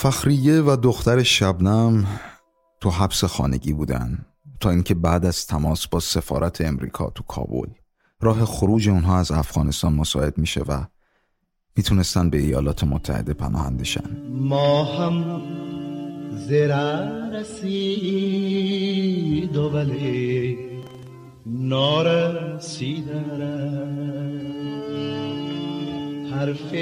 [0.02, 2.06] فخریه و دختر شبنم
[2.80, 4.26] تو حبس خانگی بودن
[4.60, 7.68] تا اینکه بعد از تماس با سفارت امریکا تو کابل.
[8.20, 10.84] راه خروج اونها از افغانستان مساعد میشه و
[11.76, 15.42] می‌تونستن به ایالات متحده پناهنده شن ما هم
[16.48, 18.36] زره رسید
[19.56, 20.58] و ولی
[21.46, 23.20] نارسیده
[26.30, 26.74] حرف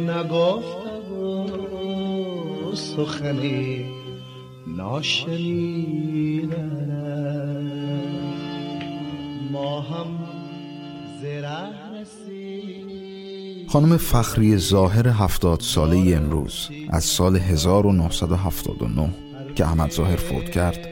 [0.00, 0.79] نگفته و
[2.74, 3.84] سخنی
[4.76, 6.56] ناشنیده
[9.52, 10.06] ما هم
[11.22, 11.80] زره
[13.68, 19.08] خانم فخری ظاهر هفتاد ساله امروز از سال 1979
[19.54, 20.88] که احمد ظاهر فوت کرد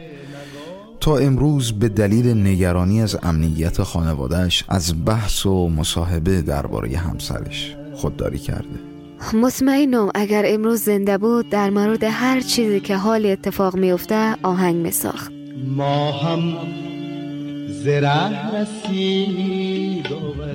[1.00, 8.38] تا امروز به دلیل نگرانی از امنیت خانوادهش از بحث و مصاحبه درباره همسرش خودداری
[8.38, 8.97] کرده.
[9.34, 15.32] مطمئنم اگر امروز زنده بود در مورد هر چیزی که حال اتفاق میفته آهنگ میساخت.
[15.76, 16.56] ما هم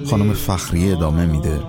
[0.09, 1.59] خانم فخری ادامه میده.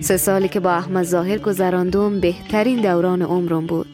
[0.00, 3.86] سه سالی که با احمد ظاهر گذراندم بهترین دوران عمرم بود.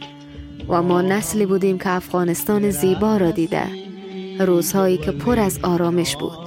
[0.69, 3.63] و ما نسلی بودیم که افغانستان زیبا را دیده.
[4.39, 6.39] روزهایی که پر از آرامش بود.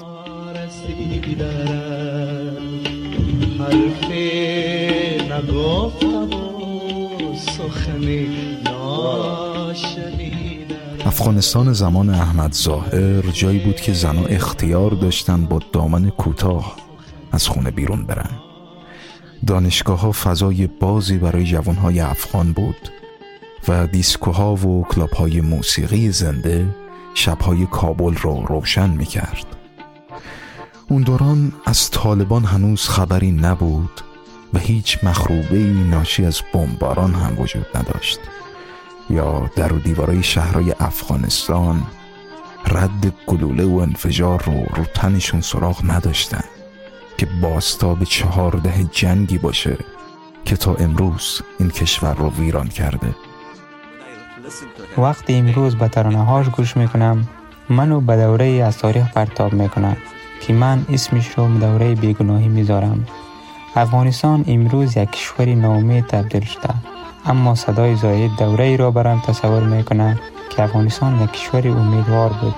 [11.06, 16.76] افغانستان زمان احمد ظاهر جایی بود که زنها اختیار داشتن با دامن کوتاه
[17.32, 18.30] از خونه بیرون برن
[19.48, 22.90] دانشگاه ها فضای بازی برای جوانهای افغان بود
[23.68, 26.76] و دیسکوها و کلاب های موسیقی زنده
[27.14, 29.46] شبهای کابل رو روشن می کرد.
[30.90, 34.02] اون دوران از طالبان هنوز خبری نبود
[34.54, 38.20] و هیچ مخروبه ناشی از بمباران هم وجود نداشت.
[39.10, 41.84] یا در و دیوارای شهرهای افغانستان
[42.68, 46.44] رد گلوله و انفجار رو رو تنشون سراغ نداشتن
[47.18, 49.78] که باستاب چهارده جنگی باشه
[50.46, 53.16] که تا امروز این کشور رو ویران کرده.
[54.98, 57.28] وقتی امروز به ترانه هاش گوش می‌کنم
[57.70, 59.98] منو به دوره از تاریخ پرتاب می‌کنه
[60.42, 63.08] که من اسمش رو به دوره بیگناهی می‌ذارم.
[63.76, 66.74] افغانستان امروز یک کشور ناامید تبدیل شده.
[67.26, 72.56] اما صدای زاید دوره ای را برام تصور می‌کنه که افغانستان یک کشور امیدوار بود.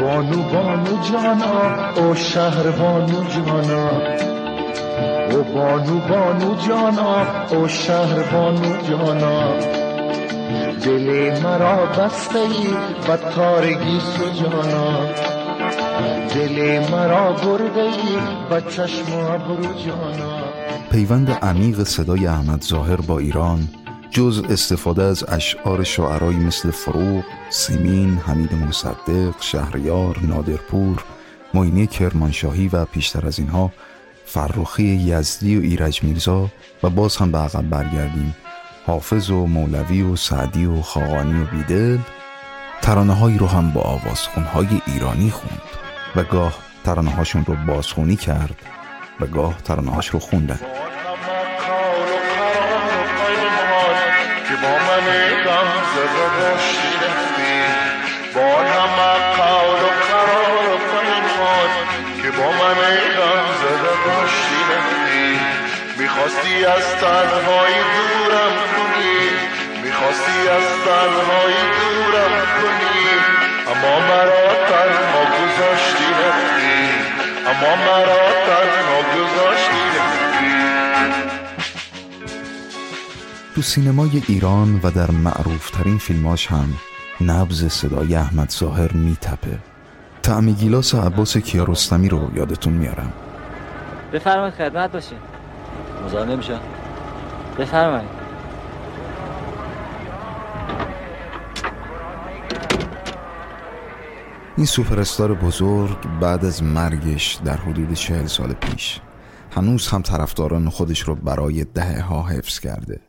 [0.00, 1.54] بانو بانو جانا
[1.96, 3.88] او شهر بانو جانا.
[5.30, 9.77] او بانو بانو جانا او شهر بانو جانا.
[10.88, 12.66] دل مرا بسته ای
[13.08, 15.12] و تارگی سجانا.
[16.34, 18.18] دل مرا برده ای
[18.50, 20.38] و چشم ابرو جانا.
[20.90, 23.68] پیوند عمیق صدای احمد ظاهر با ایران
[24.10, 31.04] جز استفاده از اشعار شاعرایی مثل فروغ، سیمین، حمید مصدق، شهریار، نادرپور،
[31.54, 33.72] معینی کرمانشاهی و پیشتر از اینها
[34.26, 36.48] فرخی یزدی و ایرج میرزا
[36.82, 38.34] و باز هم به عقب برگردیم.
[38.88, 41.98] حافظ و مولوی و سعدی و خاقانی و بیدل
[42.82, 45.60] ترانه هایی رو هم با آوازخونهای ایرانی خوند
[46.16, 48.62] و گاه ترانه هاشون رو بازخونی کرد
[49.20, 50.60] و گاه ترانه هاش رو خوندن.
[65.98, 68.67] می‌خواستی از تنهایی دورم
[69.98, 73.08] می‌خواستی از تنهایی دورم کنی.
[73.70, 76.78] اما مرا تنها گذاشتی رفتی.
[77.46, 80.54] اما مرا تنها گذاشتی رفتی.
[83.54, 86.74] تو سینمای ایران و در معروفترین فیلماش هم
[87.20, 89.58] نبز صدای احمد ظاهر میتپه.
[90.22, 93.12] تعم گیلاس عباس کیارستمی رو یادتون میارم.
[94.12, 95.18] بفرمایید خدمت باشین.
[96.04, 96.58] مزاحم نمیشه
[97.58, 98.17] بفرمایید.
[104.58, 109.00] این سوپرستار بزرگ بعد از مرگش در حدود چهل سال پیش
[109.50, 113.00] هنوز هم طرفداران خودش رو برای دهه ها حفظ کرده.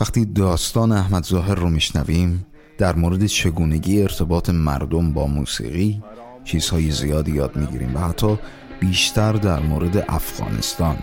[0.00, 2.46] وقتی داستان احمد ظاهر رو میشنویم
[2.78, 6.02] در مورد چگونگی ارتباط مردم با موسیقی
[6.44, 8.38] چیزهای زیادی یاد می‌گیریم و حتی
[8.80, 10.96] بیشتر در مورد افغانستان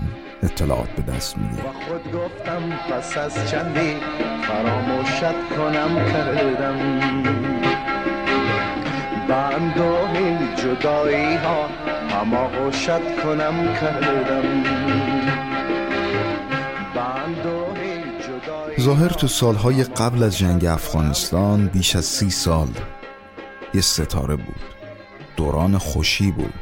[0.43, 1.65] اطلاعات به دست میدیم.
[1.87, 3.95] خود گفتم پس از چندی
[4.47, 7.62] فراموشت کنم کردم.
[9.33, 10.13] بنداه
[10.55, 11.69] جدایی ها
[13.23, 14.63] کنم کردم.
[18.79, 22.67] ظاهر تو سالهای قبل از جنگ افغانستان بیش از سی سال
[23.73, 24.61] یه ستاره بود.
[25.37, 26.53] دوران خوشی بود.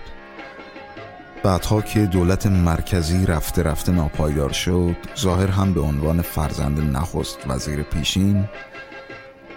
[1.43, 7.83] بعدها که دولت مرکزی رفته رفته ناپایدار شد ظاهر هم به عنوان فرزند نخست وزیر
[7.83, 8.49] پیشین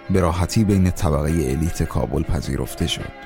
[0.09, 3.25] به راحتی بین طبقه الیت کابل پذیرفته شد.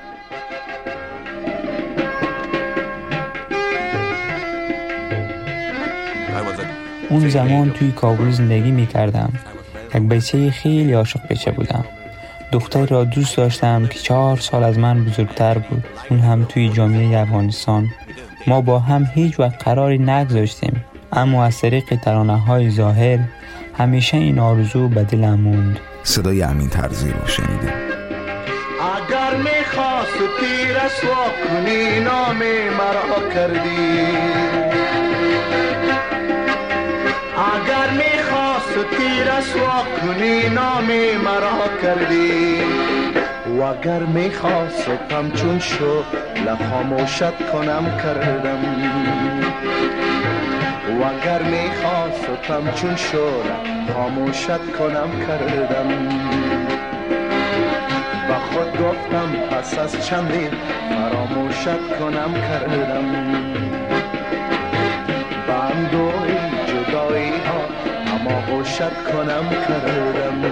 [7.10, 9.32] اون زمان توی کابل زندگی می کردم
[9.94, 11.84] یک بچه خیلی عاشق بچه بودم.
[12.52, 15.84] دختری را دوست داشتم که چهار سال از من بزرگتر بود.
[16.10, 17.88] اون هم توی جامعه افغانستان.
[18.46, 20.84] ما با هم هیچ وقت قراری نگذاشتیم.
[21.12, 23.18] اما از طریق ترانه های ظاهر
[23.78, 25.80] همیشه این آرزو به دلم موند.
[26.02, 27.72] صدای امین ترزی رو شنیدیم.
[28.96, 32.36] اگر می‌خواست تیر رسوا کنی نام
[32.78, 34.06] مرا کردی.
[37.54, 40.86] اگر می‌خواست تیر رسوا کنی نام
[41.24, 42.62] مرا کردی.
[43.58, 46.02] و اگر می‌خواستم چون شو
[46.46, 48.99] لخاموشت کنم کردم.
[51.00, 53.28] و اگر می‌خواستم چون شو
[53.94, 55.88] خاموشت کنم کردم.
[58.30, 60.50] و خود گفتم پس از چندین
[60.88, 63.12] فراموشت کنم کردم.
[65.48, 66.34] بندوی
[66.66, 67.60] جدایی ها
[68.14, 70.44] اما غوشت کنم کردم.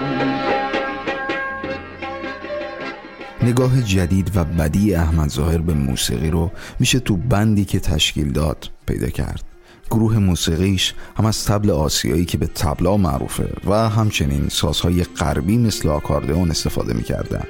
[3.41, 8.69] نگاه جدید و بدی احمد ظاهر به موسیقی رو میشه تو بندی که تشکیل داد
[8.87, 9.48] پیدا کرد.
[9.91, 15.89] گروه موسیقیش هم از تبل آسیایی که به تبلا معروفه و همچنین سازهای غربی مثل
[15.89, 17.43] آکاردئون استفاده می‌کردن.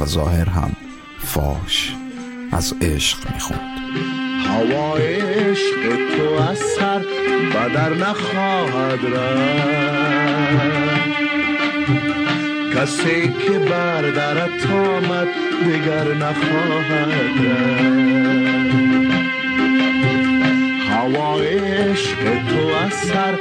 [0.00, 0.76] و ظاهر هم
[1.18, 1.94] فاش
[2.52, 3.78] از عشق می‌خوند.
[4.46, 7.04] هوای عشق تو از سر
[7.54, 10.82] بدر نخواهد رفت.
[12.76, 15.28] کسی که بر درت آمد
[15.64, 18.91] دیگر نخواهد رفت.
[21.02, 23.34] هوای عشق تو از سر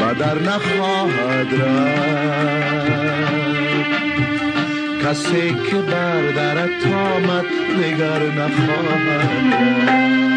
[0.00, 2.78] بدر نخواهد رفت.
[5.04, 7.44] کسی که بر درت آمد
[7.76, 10.27] دیگر نخواهد رفت.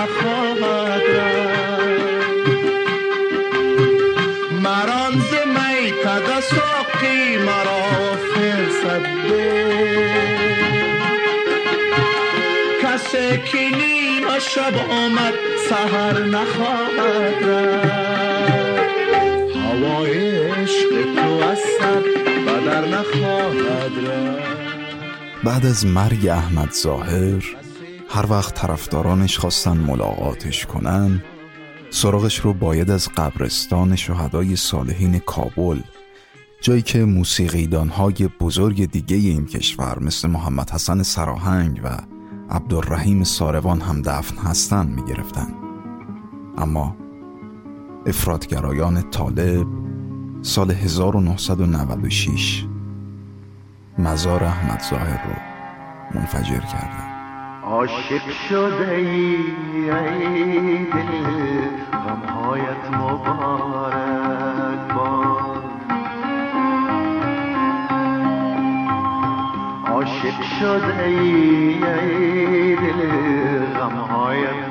[0.00, 1.02] نخواهد
[4.62, 9.06] مران ز می کده ساقی مرا فرصت
[12.82, 15.34] کسی که نیمه شب آمد
[15.68, 19.10] سهر نخواهد رفت.
[19.56, 22.02] هوای عشق تو از سر
[22.46, 24.50] بدر نخواهد رفت.
[25.44, 27.69] بعد از مرگ احمد ظاهر
[28.12, 31.22] هر وقت طرفدارانش خواستن ملاقاتش کنن
[31.90, 35.80] سراغش رو باید از قبرستان شهدای صالحین کابل
[36.60, 41.98] جایی که موسیقیدانهای بزرگ دیگه این کشور مثل محمد حسن سراهنگ و
[42.50, 45.54] عبدالرحیم ساروان هم دفن هستن می گرفتن.
[46.58, 46.96] اما
[48.06, 49.66] افرادگرایان طالب
[50.42, 52.64] سال 1996
[53.98, 55.34] مزار احمد ظاهر رو
[56.20, 57.19] منفجر کردن
[57.70, 61.12] عاشق شده ای ای دل
[61.92, 65.64] غمهایت مبارک باد.
[69.86, 73.00] عاشق شده ای ای دل
[73.80, 74.69] غمهایت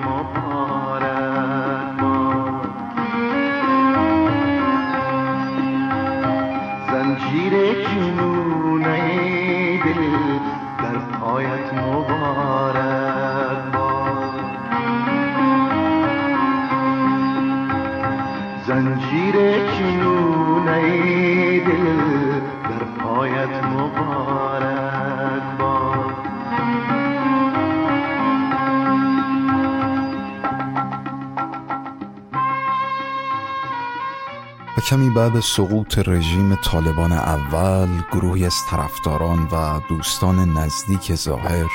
[34.80, 41.68] کمی بعد سقوط رژیم طالبان اول گروهی از طرفداران و دوستان نزدیک ظاهر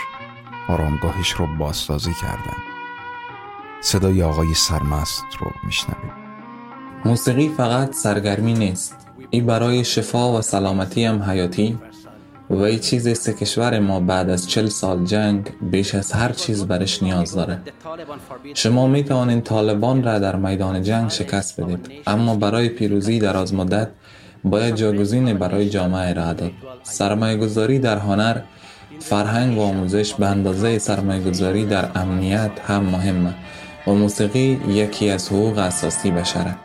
[0.68, 2.62] آرامگاهش رو بازسازی کردند.
[3.80, 6.12] صدای آقای سرمست رو میشنویم.
[7.04, 8.96] موسیقی فقط سرگرمی نیست.
[9.30, 11.78] ای برای شفا و سلامتی هم حیاتی.
[12.50, 16.32] و ای چیزی است که کشور ما بعد از چل سال جنگ بیش از هر
[16.32, 17.60] چیز برش نیاز داره.
[18.54, 23.54] شما می توانید طالبان را در میدان جنگ شکست بدید اما برای پیروزی در از
[23.54, 23.88] مدت
[24.44, 26.52] باید جاگزین برای جامعه ارائه داد.
[26.82, 28.40] سرمایه گذاری در هنر
[29.00, 33.34] فرهنگ و آموزش به اندازه سرمایه گذاری در امنیت هم مهمه
[33.86, 36.56] و موسیقی یکی از حقوق اساسی بشره.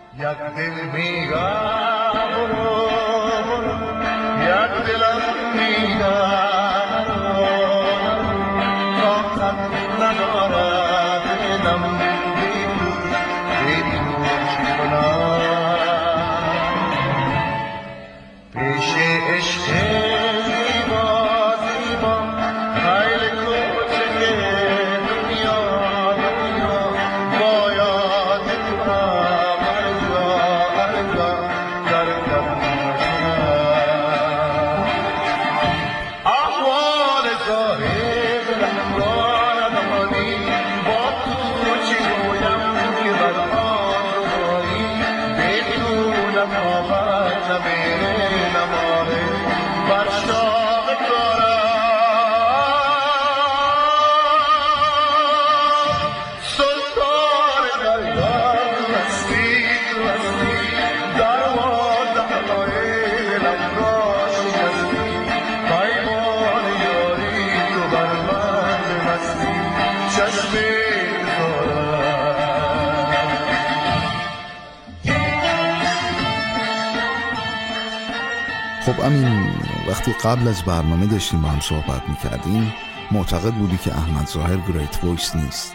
[80.10, 82.74] وقتی قبل از برنامه داشتیم با هم صحبت می‌کردیم
[83.12, 85.74] معتقد بودی که احمد ظاهر great voice نیست.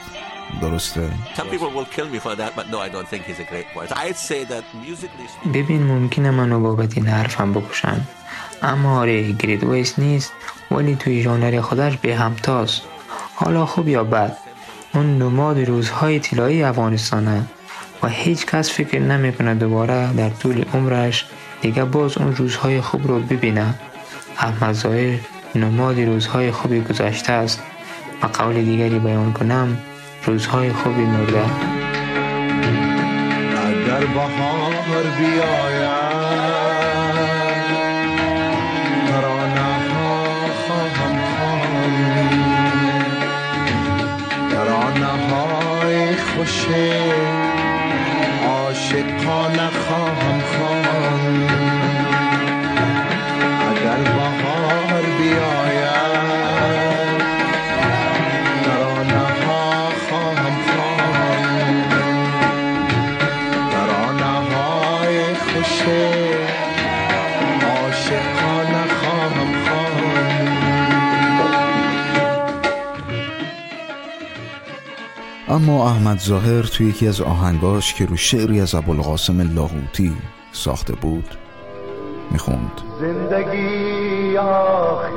[0.60, 3.48] درسته؟ Some people will kill me for that, but no, I don't think he's a
[3.52, 3.90] great voice.
[3.92, 8.00] I'd say that musically speaking, ببین ممکنه منو بابت این حرفم بکشن.
[8.62, 10.32] اما آره great voice نیست
[10.70, 12.82] ولی توی ژانر خودش بی همتاست.
[13.34, 14.36] حالا خوب یا بد
[14.94, 17.44] اون نماد روزهای طلایی افغانستانه.
[18.02, 21.26] و هیچ کس فکر نمی‌کنه دوباره در طول عمرش
[21.60, 23.74] دیگه باز اون روزهای خوب رو ببینه.
[24.38, 25.18] احمد ظاهر
[25.54, 27.62] نماد روزهای خوبی گذشته است.
[28.24, 29.78] و قول دیگری بیان کنم
[30.24, 31.44] روزهای خوبی مرده
[33.66, 36.04] اگر بهار بیاید
[39.08, 40.24] ترانه ها
[40.66, 41.16] خواهم
[44.50, 46.66] ترانه های خوش
[75.74, 80.16] اما احمد ظاهر توی یکی از آهنگاش که رو شعری از ابوالقاسم لاهوتی
[80.52, 81.24] ساخته بود
[82.30, 82.70] می‌خوند.
[83.00, 85.10] زندگی آخر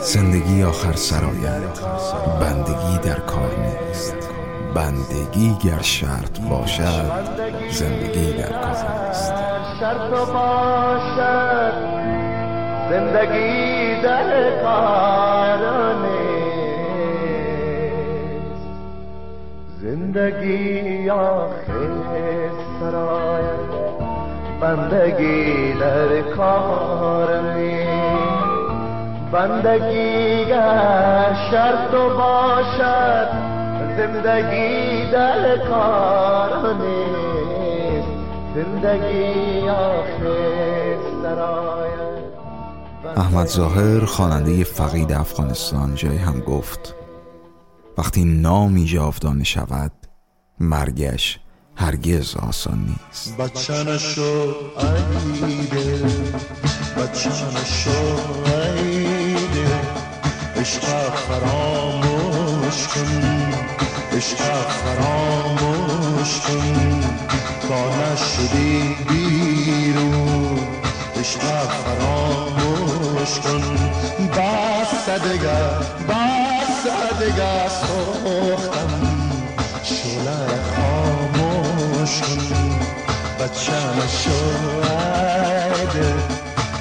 [0.00, 1.80] زندگی آخر سرایت.
[2.40, 4.16] بندگی در کار نیست.
[4.74, 7.12] بندگی گر شرط باشد
[7.70, 9.32] زندگی در کار نیست.
[9.80, 11.74] شرط باشد
[12.90, 13.73] زندگی
[14.04, 14.50] در
[19.82, 22.50] زندگی آخر
[22.80, 23.70] سراید
[24.60, 27.40] بندگی در کار
[29.32, 30.44] بندگی
[31.50, 33.28] شرط و باشد
[33.96, 38.08] زندگی در کار نیست
[38.54, 41.63] زندگی آخر سراید
[43.06, 46.94] احمد ظاهر خواننده فقید افغانستان جای هم گفت
[47.98, 49.92] وقتی نامی جاودانه شود
[50.60, 51.38] مرگش
[51.76, 53.36] هرگز آسان نیست.
[53.36, 56.02] بچنشو ایده
[56.96, 57.90] بچنشو
[58.46, 59.80] ایده
[60.56, 63.52] عشق فراموش کن
[64.12, 64.36] عشق
[64.68, 67.00] فراموش کن.
[67.68, 70.58] تا نشدی بیرون
[71.16, 72.63] عشق فراموش
[73.30, 73.62] کن
[74.28, 75.60] بس دگه
[76.08, 76.86] بس
[77.20, 78.90] دگه سوختم.
[79.82, 80.46] شعله
[80.76, 82.78] خاموش کنی
[83.40, 83.80] بچه
[84.22, 86.10] شویده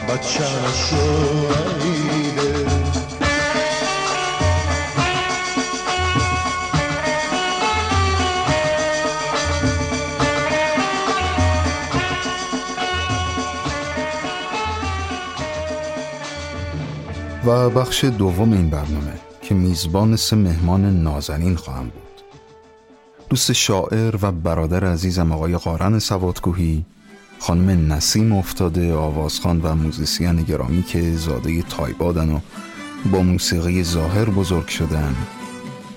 [0.09, 0.49] بچه
[0.89, 2.22] شویده
[17.45, 22.23] و بخش دوم این برنامه که میزبان سه مهمان نازنین خواهم بود.
[23.29, 26.85] دوست شاعر و برادر عزیزم آقای قارن سوادکوهی
[27.39, 32.39] خانم نسیم افتاده آوازخان و موزیسین گرامی که زاده تایبادن و
[33.11, 35.15] با موسیقی ظاهر بزرگ شدن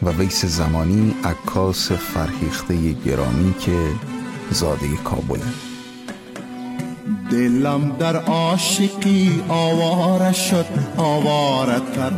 [0.03, 3.91] و ویس زمانی عکاس فرهیخته گرامی که
[4.51, 5.66] زاده کابله
[7.31, 10.67] دلم در عاشقی آواره شد
[10.97, 12.11] آواره تر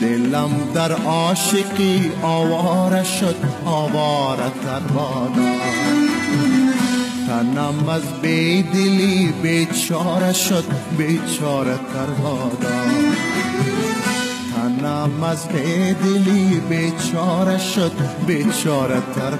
[0.00, 4.80] دلم در عاشقی آواره شد آواره تر
[7.26, 10.64] تنم از بیدلی بیچاره شد
[10.98, 12.06] بیچاره تر
[14.54, 17.92] تنم از بیدلی بیچاره شد
[18.26, 19.34] بیچاره تر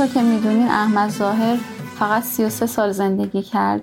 [0.00, 1.56] همطور که می‌دونین احمد ظاهر
[1.98, 3.82] فقط 33 سال زندگی کرد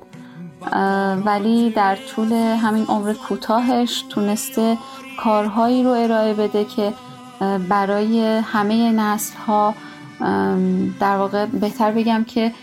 [1.26, 4.78] ولی در طول همین عمر کوتاهش تونسته
[5.20, 6.94] کارهایی رو ارائه بده که
[7.70, 9.74] برای همه نسل ها
[11.00, 12.54] در واقع بهتر بگم که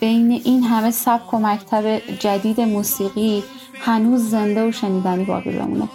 [0.00, 3.44] بین این همه سبک و مکتب جدید موسیقی
[3.80, 5.88] هنوز زنده و شنیدنی باقی بمونه.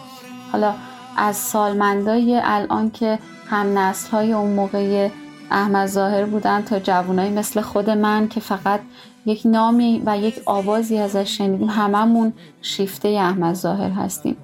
[0.51, 0.73] حالا
[1.17, 5.09] از سالمندای الان که هم نسل های اون موقع
[5.51, 8.79] احمد ظاهر بودن تا جوانایی مثل خود من که فقط
[9.25, 14.37] یک نامی و یک آوازی ازش شنیدیم هممون شیفته احمد ظاهر هستیم.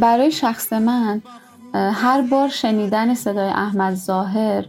[0.00, 1.22] برای شخص من
[1.74, 4.64] هر بار شنیدن صدای احمد ظاهر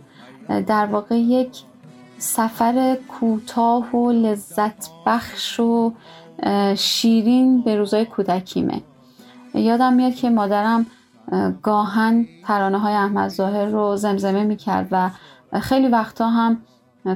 [0.67, 1.61] در واقع یک
[2.17, 5.93] سفر کوتاه و لذت بخش و
[6.75, 8.81] شیرین به روزای کودکیمه.
[9.53, 10.85] یادم میاد که مادرم
[11.63, 15.09] گاهن ترانه های احمد ظاهر رو زمزمه می‌کرد و
[15.59, 16.61] خیلی وقتا هم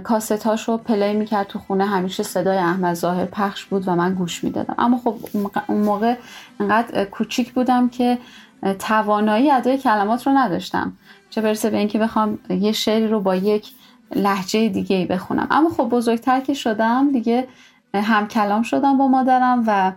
[0.03, 1.85] کاستاش رو پلی می‌کرد تو خونه.
[1.85, 4.75] همیشه صدای احمد ظاهر پخش بود و من گوش می‌دادم.
[4.77, 5.15] اما خب
[5.67, 6.15] اون موقع
[6.59, 8.17] انقدر کوچیک بودم که
[8.79, 10.93] توانایی ادای کلمات رو نداشتم.
[11.29, 13.71] چه برسه به اینکه بخوام یه شعری رو با یک
[14.15, 15.47] لحجه دیگه بخونم.
[15.51, 17.47] اما خب بزرگتر که شدم دیگه
[17.93, 19.91] هم کلام شدم با مادرم و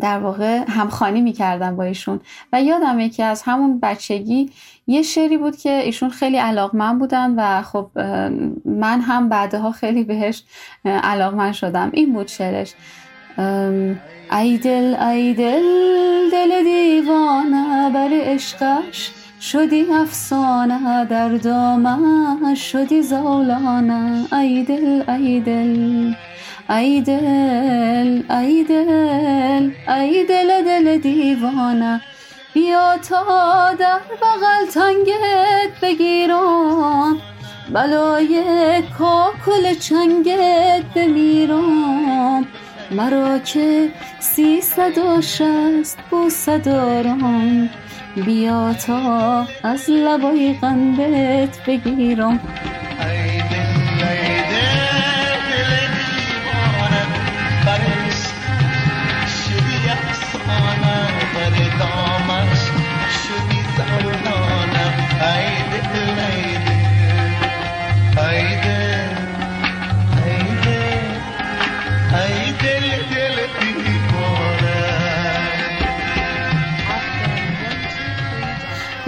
[0.00, 2.20] در واقع همخانی می‌کردم با ایشون.
[2.52, 4.50] و یادمه که از همون بچگی
[4.86, 7.90] یه شعری بود که ایشون خیلی علاقمند بودن و خب
[8.64, 10.42] من هم بعدها خیلی بهش
[10.84, 11.90] علاقمند شدم.
[11.92, 12.74] این بود شعرش.
[14.32, 15.62] ای دل ای دل
[16.32, 19.10] دل دیوانه بر عشقش
[19.40, 26.12] شدی افسانه در دامش شدی زولانه ای دل ای دل.
[26.70, 32.00] ای دل ای دل ای دل دل دیوانه
[32.54, 37.16] بیا تا در بغل تنگت بگیرم
[37.72, 38.42] بلای
[38.98, 42.46] کاکل چنگت بمیرم
[42.90, 43.88] مرا که
[44.20, 47.70] سیصد و شست بوسه دارم
[48.16, 52.40] بیا تا از لبای قندت بگیرم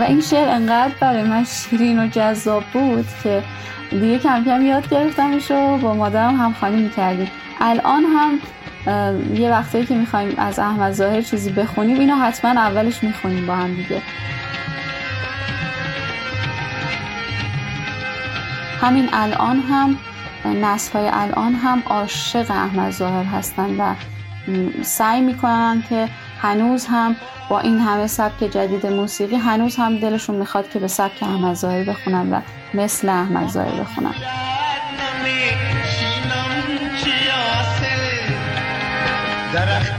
[0.03, 3.42] و این شعر انقدر برای من شیرین و جذاب بود که
[3.90, 7.30] دیگه کم کم یاد گرفتمش و با مادرم هم خانی می‌کردیم.
[7.61, 8.38] الان هم
[9.34, 13.74] یه وقتایی که می‌خوایم از احمد ظاهر چیزی بخونیم اینو حتما اولش می‌خونیم با هم
[13.74, 14.03] دیگه.
[18.80, 19.98] همین الان هم
[20.44, 23.94] نسل های الان هم عاشق احمد ظاهر هستن و
[24.82, 26.09] سعی می‌کنن که
[26.40, 27.16] هنوز هم
[27.53, 31.84] با این همه سبک جدید موسیقی هنوز هم دلشون می‌خواد که به سبک احمد ظاهر
[31.84, 32.40] بخونن و
[32.74, 34.14] مثل احمد ظاهر بخونن.
[39.53, 39.91] درخت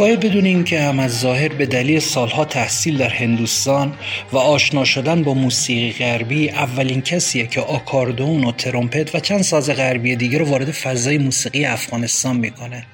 [0.00, 3.98] باید بدونیم که احمد ظاهر به دلیل سالها تحصیل در هندوستان
[4.32, 9.70] و آشنا شدن با موسیقی غربی اولین کسیه که آکاردون و ترومپت و چند ساز
[9.70, 12.86] غربی دیگه رو وارد فضای موسیقی افغانستان می‌کنه.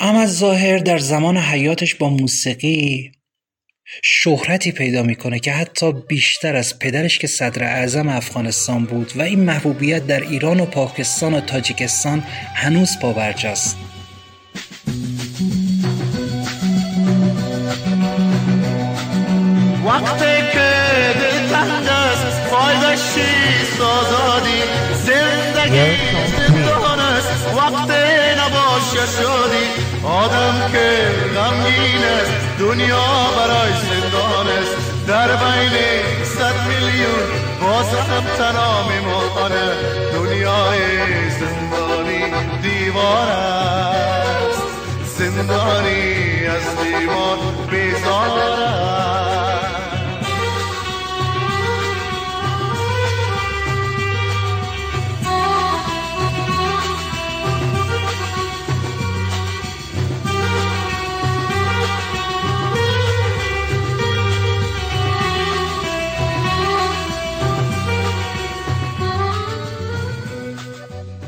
[0.00, 3.12] احمد ظاهر در زمان حیاتش با موسیقی
[4.02, 9.40] شهرتی پیدا می‌کنه که حتی بیشتر از پدرش که صدر اعظم افغانستان بود و این
[9.40, 13.76] محبوبیت در ایران و پاکستان و تاجیکستان هنوز پاورجاست
[19.86, 20.70] وقتی که
[21.20, 24.62] دل تنگ است فایدش چیست آزادی
[25.04, 25.96] زندگی
[26.36, 27.28] زندان است.
[27.56, 28.04] وقتی
[28.40, 29.66] نباشه شادی
[30.04, 30.88] آدم که
[31.34, 32.32] غمگین است.
[32.58, 33.06] دنیا
[33.36, 35.06] برای زندان است.
[35.06, 37.26] در بین صد میلیون
[37.60, 39.66] باز هم تنها میمانه
[40.12, 40.78] دنیای
[41.30, 42.22] زندانی
[42.62, 44.15] دیوار است.
[45.18, 47.38] زندانی از دیوار
[47.70, 48.96] بیزار است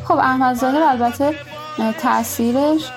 [0.05, 1.34] خب احمد البته
[2.03, 2.91] تاثیرش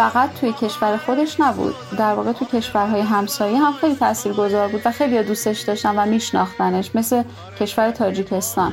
[0.00, 1.74] فقط توی کشور خودش نبود.
[1.98, 6.94] در واقع توی کشورهای همسایه هم خیلی تاثیرگذار بود و خیلی دوستش داشتن و میشناختنش
[6.94, 7.22] مثل
[7.58, 8.72] کشور تاجیکستان.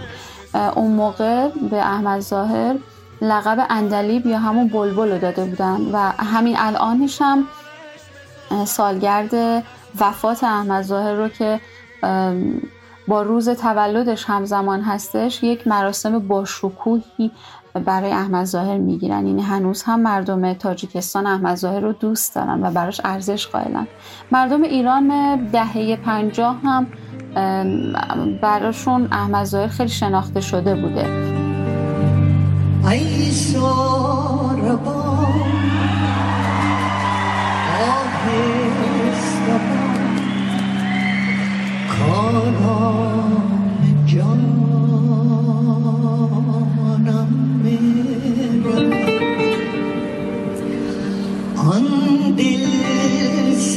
[0.76, 2.76] اون موقع به احمد ظاهر
[3.22, 7.48] لقب اندلیب یا همون بلبل رو داده بودن و همین الانش هم
[8.66, 9.64] سالگرد
[10.00, 11.60] وفات احمد ظاهر رو که
[13.08, 17.32] با روز تولدش همزمان هستش یک مراسم باشکوهی
[17.80, 19.28] برای احمد ظاهر می‌گیرن.
[19.28, 23.88] یعنی هنوز هم مردم تاجیکستان احمد ظاهر رو دوست دارن و براش ارزش قائلن.
[24.32, 26.88] مردم ایران دهه پنجاه هم
[28.42, 31.28] براشون احمد ظاهر خیلی شناخته شده بوده.
[41.98, 43.07] ساربان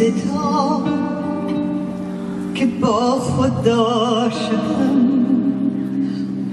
[0.01, 0.83] ستا
[2.55, 5.01] که با خود داشتم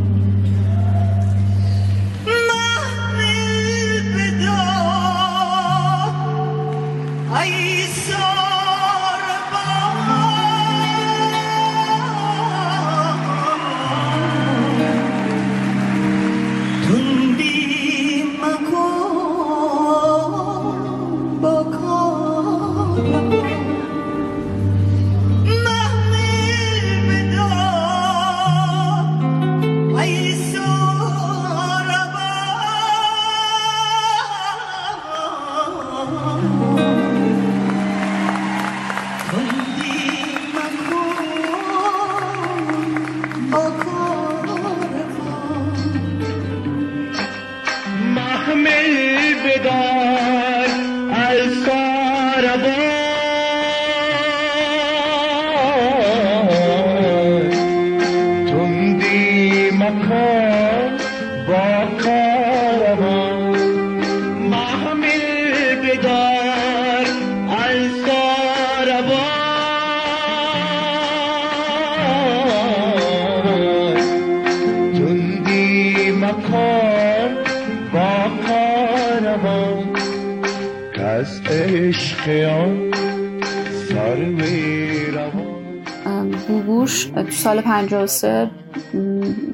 [86.48, 88.52] بوبوش تو سال 53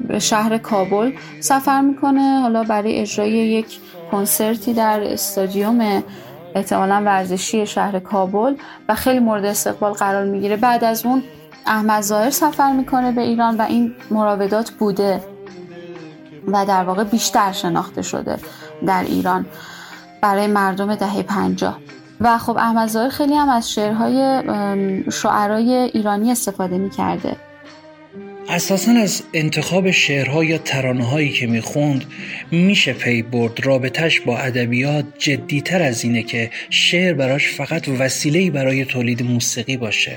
[0.08, 1.12] به شهر کابل.
[1.40, 3.66] سفر می‌کنه حالا برای اجرای یک
[4.10, 6.02] کنسرتی در استادیوم
[6.54, 8.54] احتمالا ورزشی شهر کابل
[8.88, 10.56] و خیلی مورد استقبال قرار می‌گیره.
[10.56, 11.22] بعد از اون
[11.66, 15.20] احمد ظاهر سفر می‌کنه به ایران و این مراودات بوده
[16.46, 18.38] و در واقع بیشتر شناخته شده
[18.86, 19.46] در ایران
[20.22, 21.78] برای مردم دهه پنجاه.
[22.20, 24.42] و خب احمد ظاهر خیلی هم از شعرهای
[25.22, 27.36] شعرای ایرانی استفاده می‌کرده.
[28.48, 32.04] اساسا از انتخاب شعرها یا ترانه هایی که می‌خوند
[32.52, 33.66] میشه پی برد.
[33.66, 40.16] رابطش با ادبیات جدیتر از اینه که شعر براش فقط وسیله‌ای برای تولید موسیقی باشه.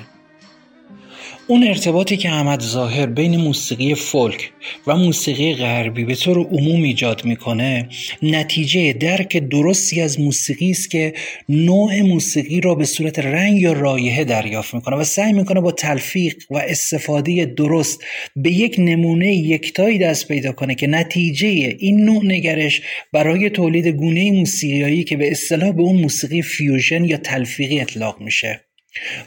[1.47, 4.51] اون ارتباطی که احمد ظاهر بین موسیقی فولک
[4.87, 7.89] و موسیقی غربی به طور عموم ایجاد می‌کنه
[8.21, 11.13] نتیجه درک درستی از موسیقی است که
[11.49, 16.35] نوع موسیقی را به صورت رنگ یا رایحه دریافت می‌کنه و سعی می‌کنه با تلفیق
[16.49, 18.03] و استفاده درست
[18.35, 21.47] به یک نمونه یکتایی دست پیدا کنه که نتیجه
[21.79, 22.81] این نوع نگرش
[23.11, 28.61] برای تولید گونه موسیقیایی که به اصطلاح به اون موسیقی فیوژن یا تلفیقی اطلاق میشه.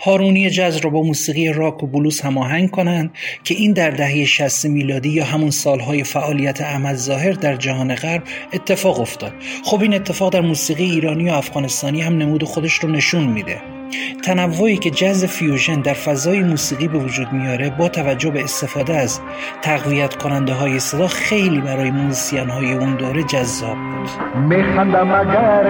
[0.01, 3.11] هارونی جز را با موسیقی راک و بلوز هماهنگ کنند
[3.45, 8.23] که این در دهه 60 میلادی یا همون سالهای فعالیت احمد ظاهر در جهان غرب
[8.53, 9.33] اتفاق افتاد.
[9.64, 13.61] خب این اتفاق در موسیقی ایرانی و افغانستانی هم نمود خودش رو نشون میده.
[14.25, 19.21] تنوعی که جز فیوژن در فضای موسیقی به وجود میاره با توجه به استفاده از
[19.62, 24.11] تقویت کننده های صدا خیلی برای موسیقین های اون دوره جذاب بود.
[24.39, 25.67] میخندم اگر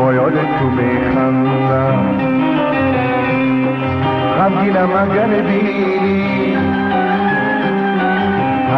[0.00, 2.18] با یاد تو میخندم.
[4.38, 6.56] غمگینم اگر بینی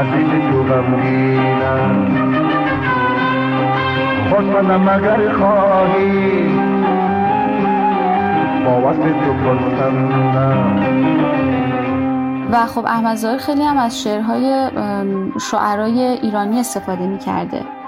[0.01, 1.95] عزیز تو غمگینم.
[4.31, 6.49] خوشمندم اگر خواهی
[8.65, 10.87] با وصل تو پرسندم
[12.53, 14.71] و خب احمد خیلی هم از شعرهای
[15.51, 17.82] شعرای ایرانی استفاده می‌کرده.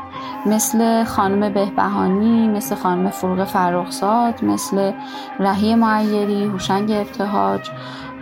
[0.47, 4.92] مثل خانم بهبهانی مثل خانم فروغ فرخزاد مثل
[5.38, 7.70] رهی معیری هوشنگ ابتهاج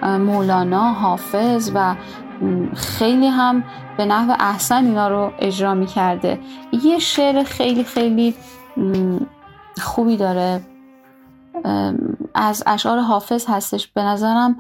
[0.03, 1.95] مولانا حافظ و
[2.75, 3.65] خیلی هم
[3.97, 6.41] به نحو احسن اینا رو اجرا می کرده
[6.85, 8.35] یه شعر خیلی خیلی
[9.81, 10.61] خوبی داره.
[12.35, 13.87] از اشعار حافظ هستش.
[13.87, 14.57] به نظرم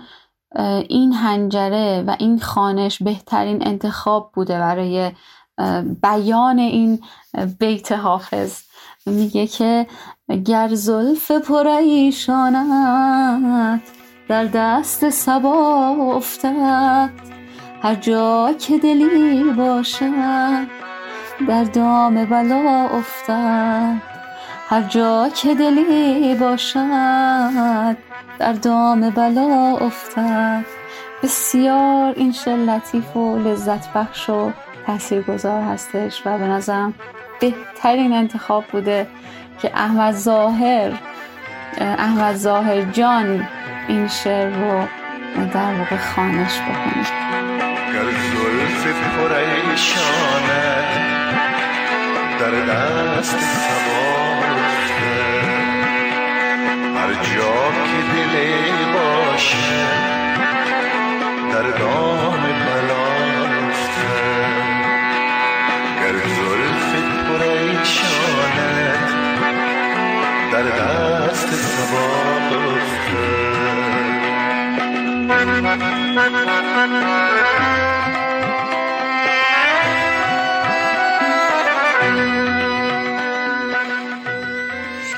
[0.88, 5.12] این هنجره و این خانش بهترین انتخاب بوده برای
[6.02, 7.02] بیان این
[7.58, 8.62] بیت حافظ.
[9.06, 9.86] میگه که
[10.44, 12.60] گر زلف پریشانت
[14.28, 17.10] در دست سبا افتد
[17.82, 20.66] هر جا که دلی باشد
[21.48, 24.02] در دام بلا افتد.
[24.68, 27.97] هر جا که دلی باشد
[28.39, 30.64] در دام بلا افتد.
[31.22, 34.51] بسیار این شعر لطیف و لذت بخش و
[34.86, 36.94] تاثیرگذار هستش و به نظرم
[37.40, 39.06] بهترین انتخاب بوده
[39.62, 40.92] که احمد ظاهر
[41.78, 43.48] احمد ظاهر جان
[43.88, 44.86] این شعر رو
[45.54, 47.22] در واقع خانش بکنه.
[52.40, 53.36] در دست
[56.96, 59.86] هر جا که دلی باشه
[61.52, 62.61] در دام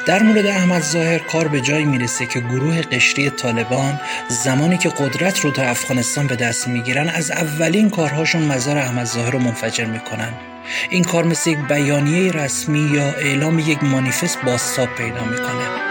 [0.07, 5.41] در مورد احمد ظاهر کار به جایی می‌رسه که گروه قشری طالبان زمانی که قدرت
[5.41, 10.33] رو در افغانستان به دست می‌گیرن از اولین کارهاشون مزار احمد ظاهر رو منفجر می‌کنن.
[10.91, 15.85] این کار مثل یک بیانیه رسمی یا اعلام یک مانیفست بازتاب پیدا می‌کنه.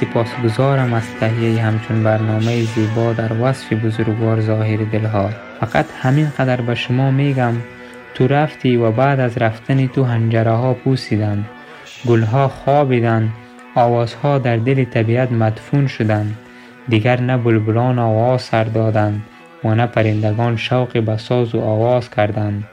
[0.00, 5.30] سپاسگزارم از تهیه همچون برنامه زیبا در وصف بزرگوار ظاهر دلها.
[5.60, 7.54] فقط همین قدر به شما میگم
[8.14, 11.44] تو رفتی و بعد از رفتن تو هنجره ها پوسیدند.
[12.06, 13.32] گلها خوابیدند
[13.74, 16.36] آوازها در دل طبیعت مدفون شدند.
[16.88, 19.22] دیگر نه بلبلان آواز سر دادند
[19.64, 22.64] و نه پرندگان شوق به ساز و آواز کردند.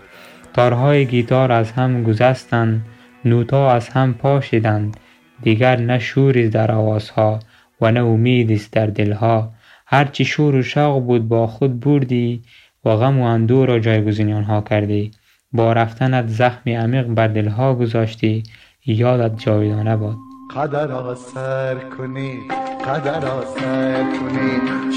[0.53, 2.85] تارهای گیتار از هم گذستند
[3.25, 4.97] نوتا از هم پاشیدند.
[5.43, 7.39] دیگر نه شوری در آوازها
[7.81, 9.51] و نه امیدی است در دلها.
[9.85, 12.43] هرچی شور و شوق بود با خود بردی
[12.85, 15.11] و غم و اندوه را جایگزین آنها کردی.
[15.53, 18.43] با رفتنت زخمی عمیق بر دلها گذاشتی.
[18.85, 20.17] یادت جاودانه باد.
[20.55, 22.39] قدر را سر کنی
[22.85, 24.51] قدر را سر کنی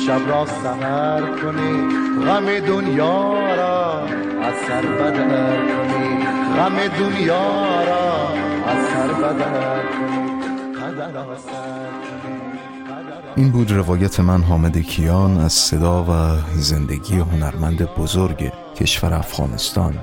[0.06, 1.94] شب را سهر کنی
[2.26, 4.02] غم دنیا را
[4.42, 6.24] از سر بدر کنی
[6.56, 8.28] غم دنیا را
[8.66, 10.09] از سر بدر کنی.
[13.36, 19.94] این بود روایت من حامد کیان از صدا و زندگی هنرمند بزرگ کشور افغانستان.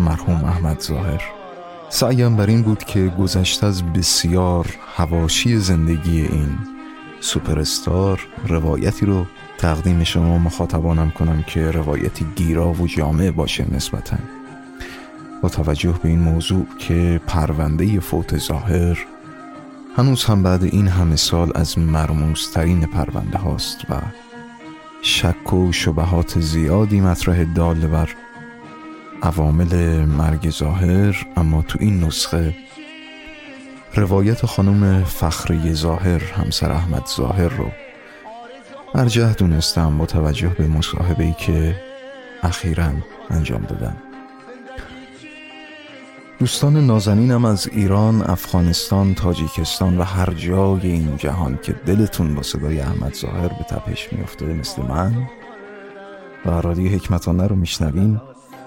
[0.00, 1.22] مرحوم احمد ظاهر.
[1.88, 4.66] سعیم بر این بود که گذشته از بسیار
[4.96, 6.58] هواشی زندگی این
[7.20, 9.26] سوپرستار روایتی رو
[9.58, 14.16] تقدیم شما مخاطبانم کنم که روایتی گیرا و جامع باشه نسبتا.
[15.42, 19.06] با توجه به این موضوع که پرونده فوت ظاهر
[19.98, 23.94] هنوز هم بعد این همه سال از مرموزترین پرونده هاست و
[25.02, 28.08] شک و شبهات زیادی مطرح داله بر
[29.22, 32.54] عوامل مرگ ظاهر اما تو این نسخه
[33.94, 37.70] روایت خانم فخری ظاهر همسر احمد ظاهر رو
[38.94, 41.76] ارجه دونستم با توجه به مصاحبه ای که
[42.42, 42.92] اخیرا
[43.30, 44.07] انجام دادم
[46.38, 52.80] دوستان نازنینم از ایران، افغانستان، تاجیکستان و هر جای این جهان که دلتون با صدای
[52.80, 55.28] احمد ظاهر به تپش میفته مثل من
[56.46, 58.20] و رادیو حکمتانه رو میشنوین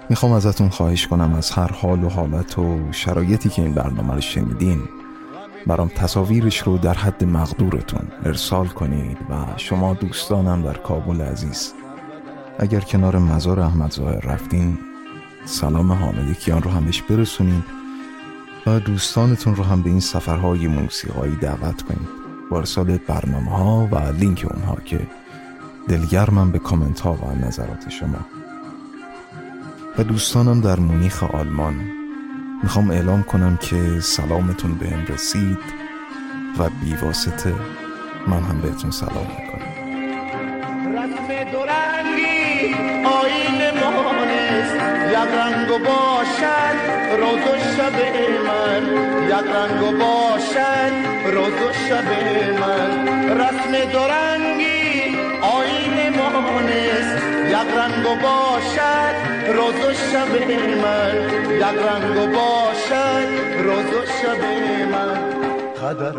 [0.10, 4.22] می‌خوام ازتون خواهش کنم از هر حال و حالت و شرایطی که این برنامه رو
[4.22, 4.82] شنیدین
[5.68, 11.74] برام تصاویرش رو در حد مقدورتون ارسال کنید و شما دوستانم در کابل عزیز
[12.60, 14.78] اگر کنار مزار احمد ظاهر رفتین
[15.46, 17.64] سلام حامد کیان رو هم برسونید
[18.66, 22.10] و دوستانتون رو هم به این سفرهای موسیقایی دعوت کنید
[22.50, 25.08] با ارسال برنامه ها و لینک اونها که
[25.88, 28.26] دلگرمم به کامنت ها و نظرات شما.
[29.98, 31.76] و دوستانم در مونیخ آلمان.
[32.64, 35.58] می‌خوام اعلام کنم که سلامتون به هم رسید
[36.58, 37.56] و بیواسطه
[38.28, 39.51] من هم بهتون سلام می‌کنم.
[41.52, 42.76] دورنگی
[43.06, 44.76] آین مانست
[45.12, 46.78] یک رنگ باشد
[47.20, 47.98] روز و شب
[48.48, 48.84] من.
[49.28, 50.94] یک رنگ باشد
[51.34, 52.10] روز و شب
[52.60, 52.90] من.
[53.40, 59.16] رسم دورنگی آین مانست یک رنگ باشد
[59.54, 60.34] روز و شب
[60.84, 61.16] من.
[61.56, 63.28] یک رنگ باشد
[63.64, 64.44] روز و شب
[64.92, 65.42] من.
[65.82, 66.12] قدر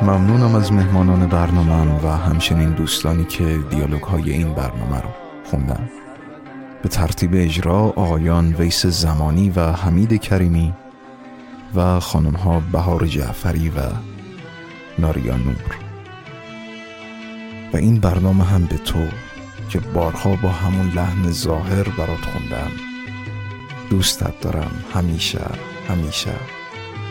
[0.00, 5.08] ممنونم از مهمانان برنامه و همچنین دوستانی که دیالوگ های این برنامه رو
[5.44, 5.90] خوندن.
[6.82, 10.72] به ترتیب اجرا آقایان ویس زمانی و حمید کریمی
[11.74, 13.80] و خانم ها بهار جعفری و
[14.98, 15.76] ناریا نور.
[17.72, 19.06] و این برنامه هم به تو
[19.68, 22.70] که بارها با همون لحن ظاهر برات خوندم.
[23.90, 25.40] دوستت دارم همیشه
[25.88, 26.32] همیشه.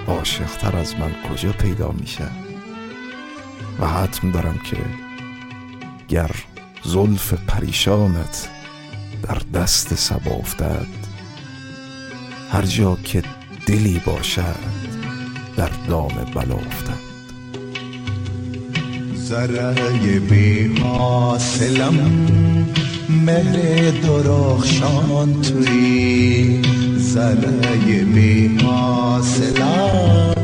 [0.07, 2.50] عاشقتر از من کجا پیدا میشه؟
[3.79, 4.77] و حتم دارم که
[6.07, 6.31] گر
[6.83, 8.49] زلف پریشانت
[9.23, 10.87] در دست سبا افتد
[12.51, 13.23] هر جا که
[13.67, 14.55] دلی باشد
[15.57, 17.11] در دام بلا افتد.
[19.15, 22.27] زرای بی حاصلم
[23.09, 26.61] مهر درخشان توی
[26.97, 30.40] زرای بی حاصلم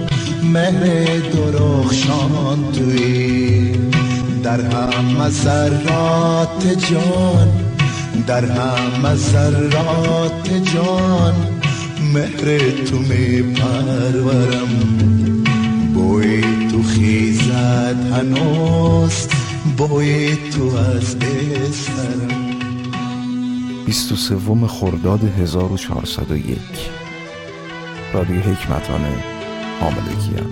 [0.53, 3.77] مهر درخشان توی.
[4.43, 7.49] در همه ذرات جان
[8.27, 11.33] در همه ذرات جان.
[12.13, 14.97] مهر تو می پرورم.
[15.93, 16.41] بوی
[16.71, 19.27] تو خیزد هنوز
[19.77, 22.47] بوی تو از استرم
[23.85, 26.59] 23 خرداد 1401
[28.13, 29.36] رادیو حکمتانه.
[29.79, 30.47] حامله کیم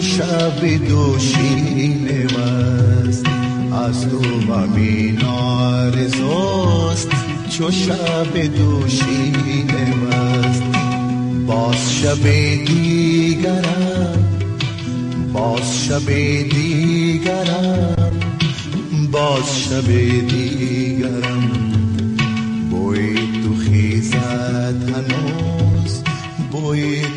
[0.00, 3.26] شب دوشین مست.
[3.72, 7.08] از تو همین آرزوست
[7.50, 9.70] چو شب دوشین
[10.04, 10.62] مست.
[11.46, 12.22] باز شب
[12.66, 14.24] دیگرم.
[15.32, 16.06] باز شب
[16.50, 17.96] دیگرم.
[19.12, 19.86] باز شب
[20.28, 21.50] دیگرم.
[22.70, 26.02] بوی تو خیزد هنوز.
[26.52, 27.07] بوی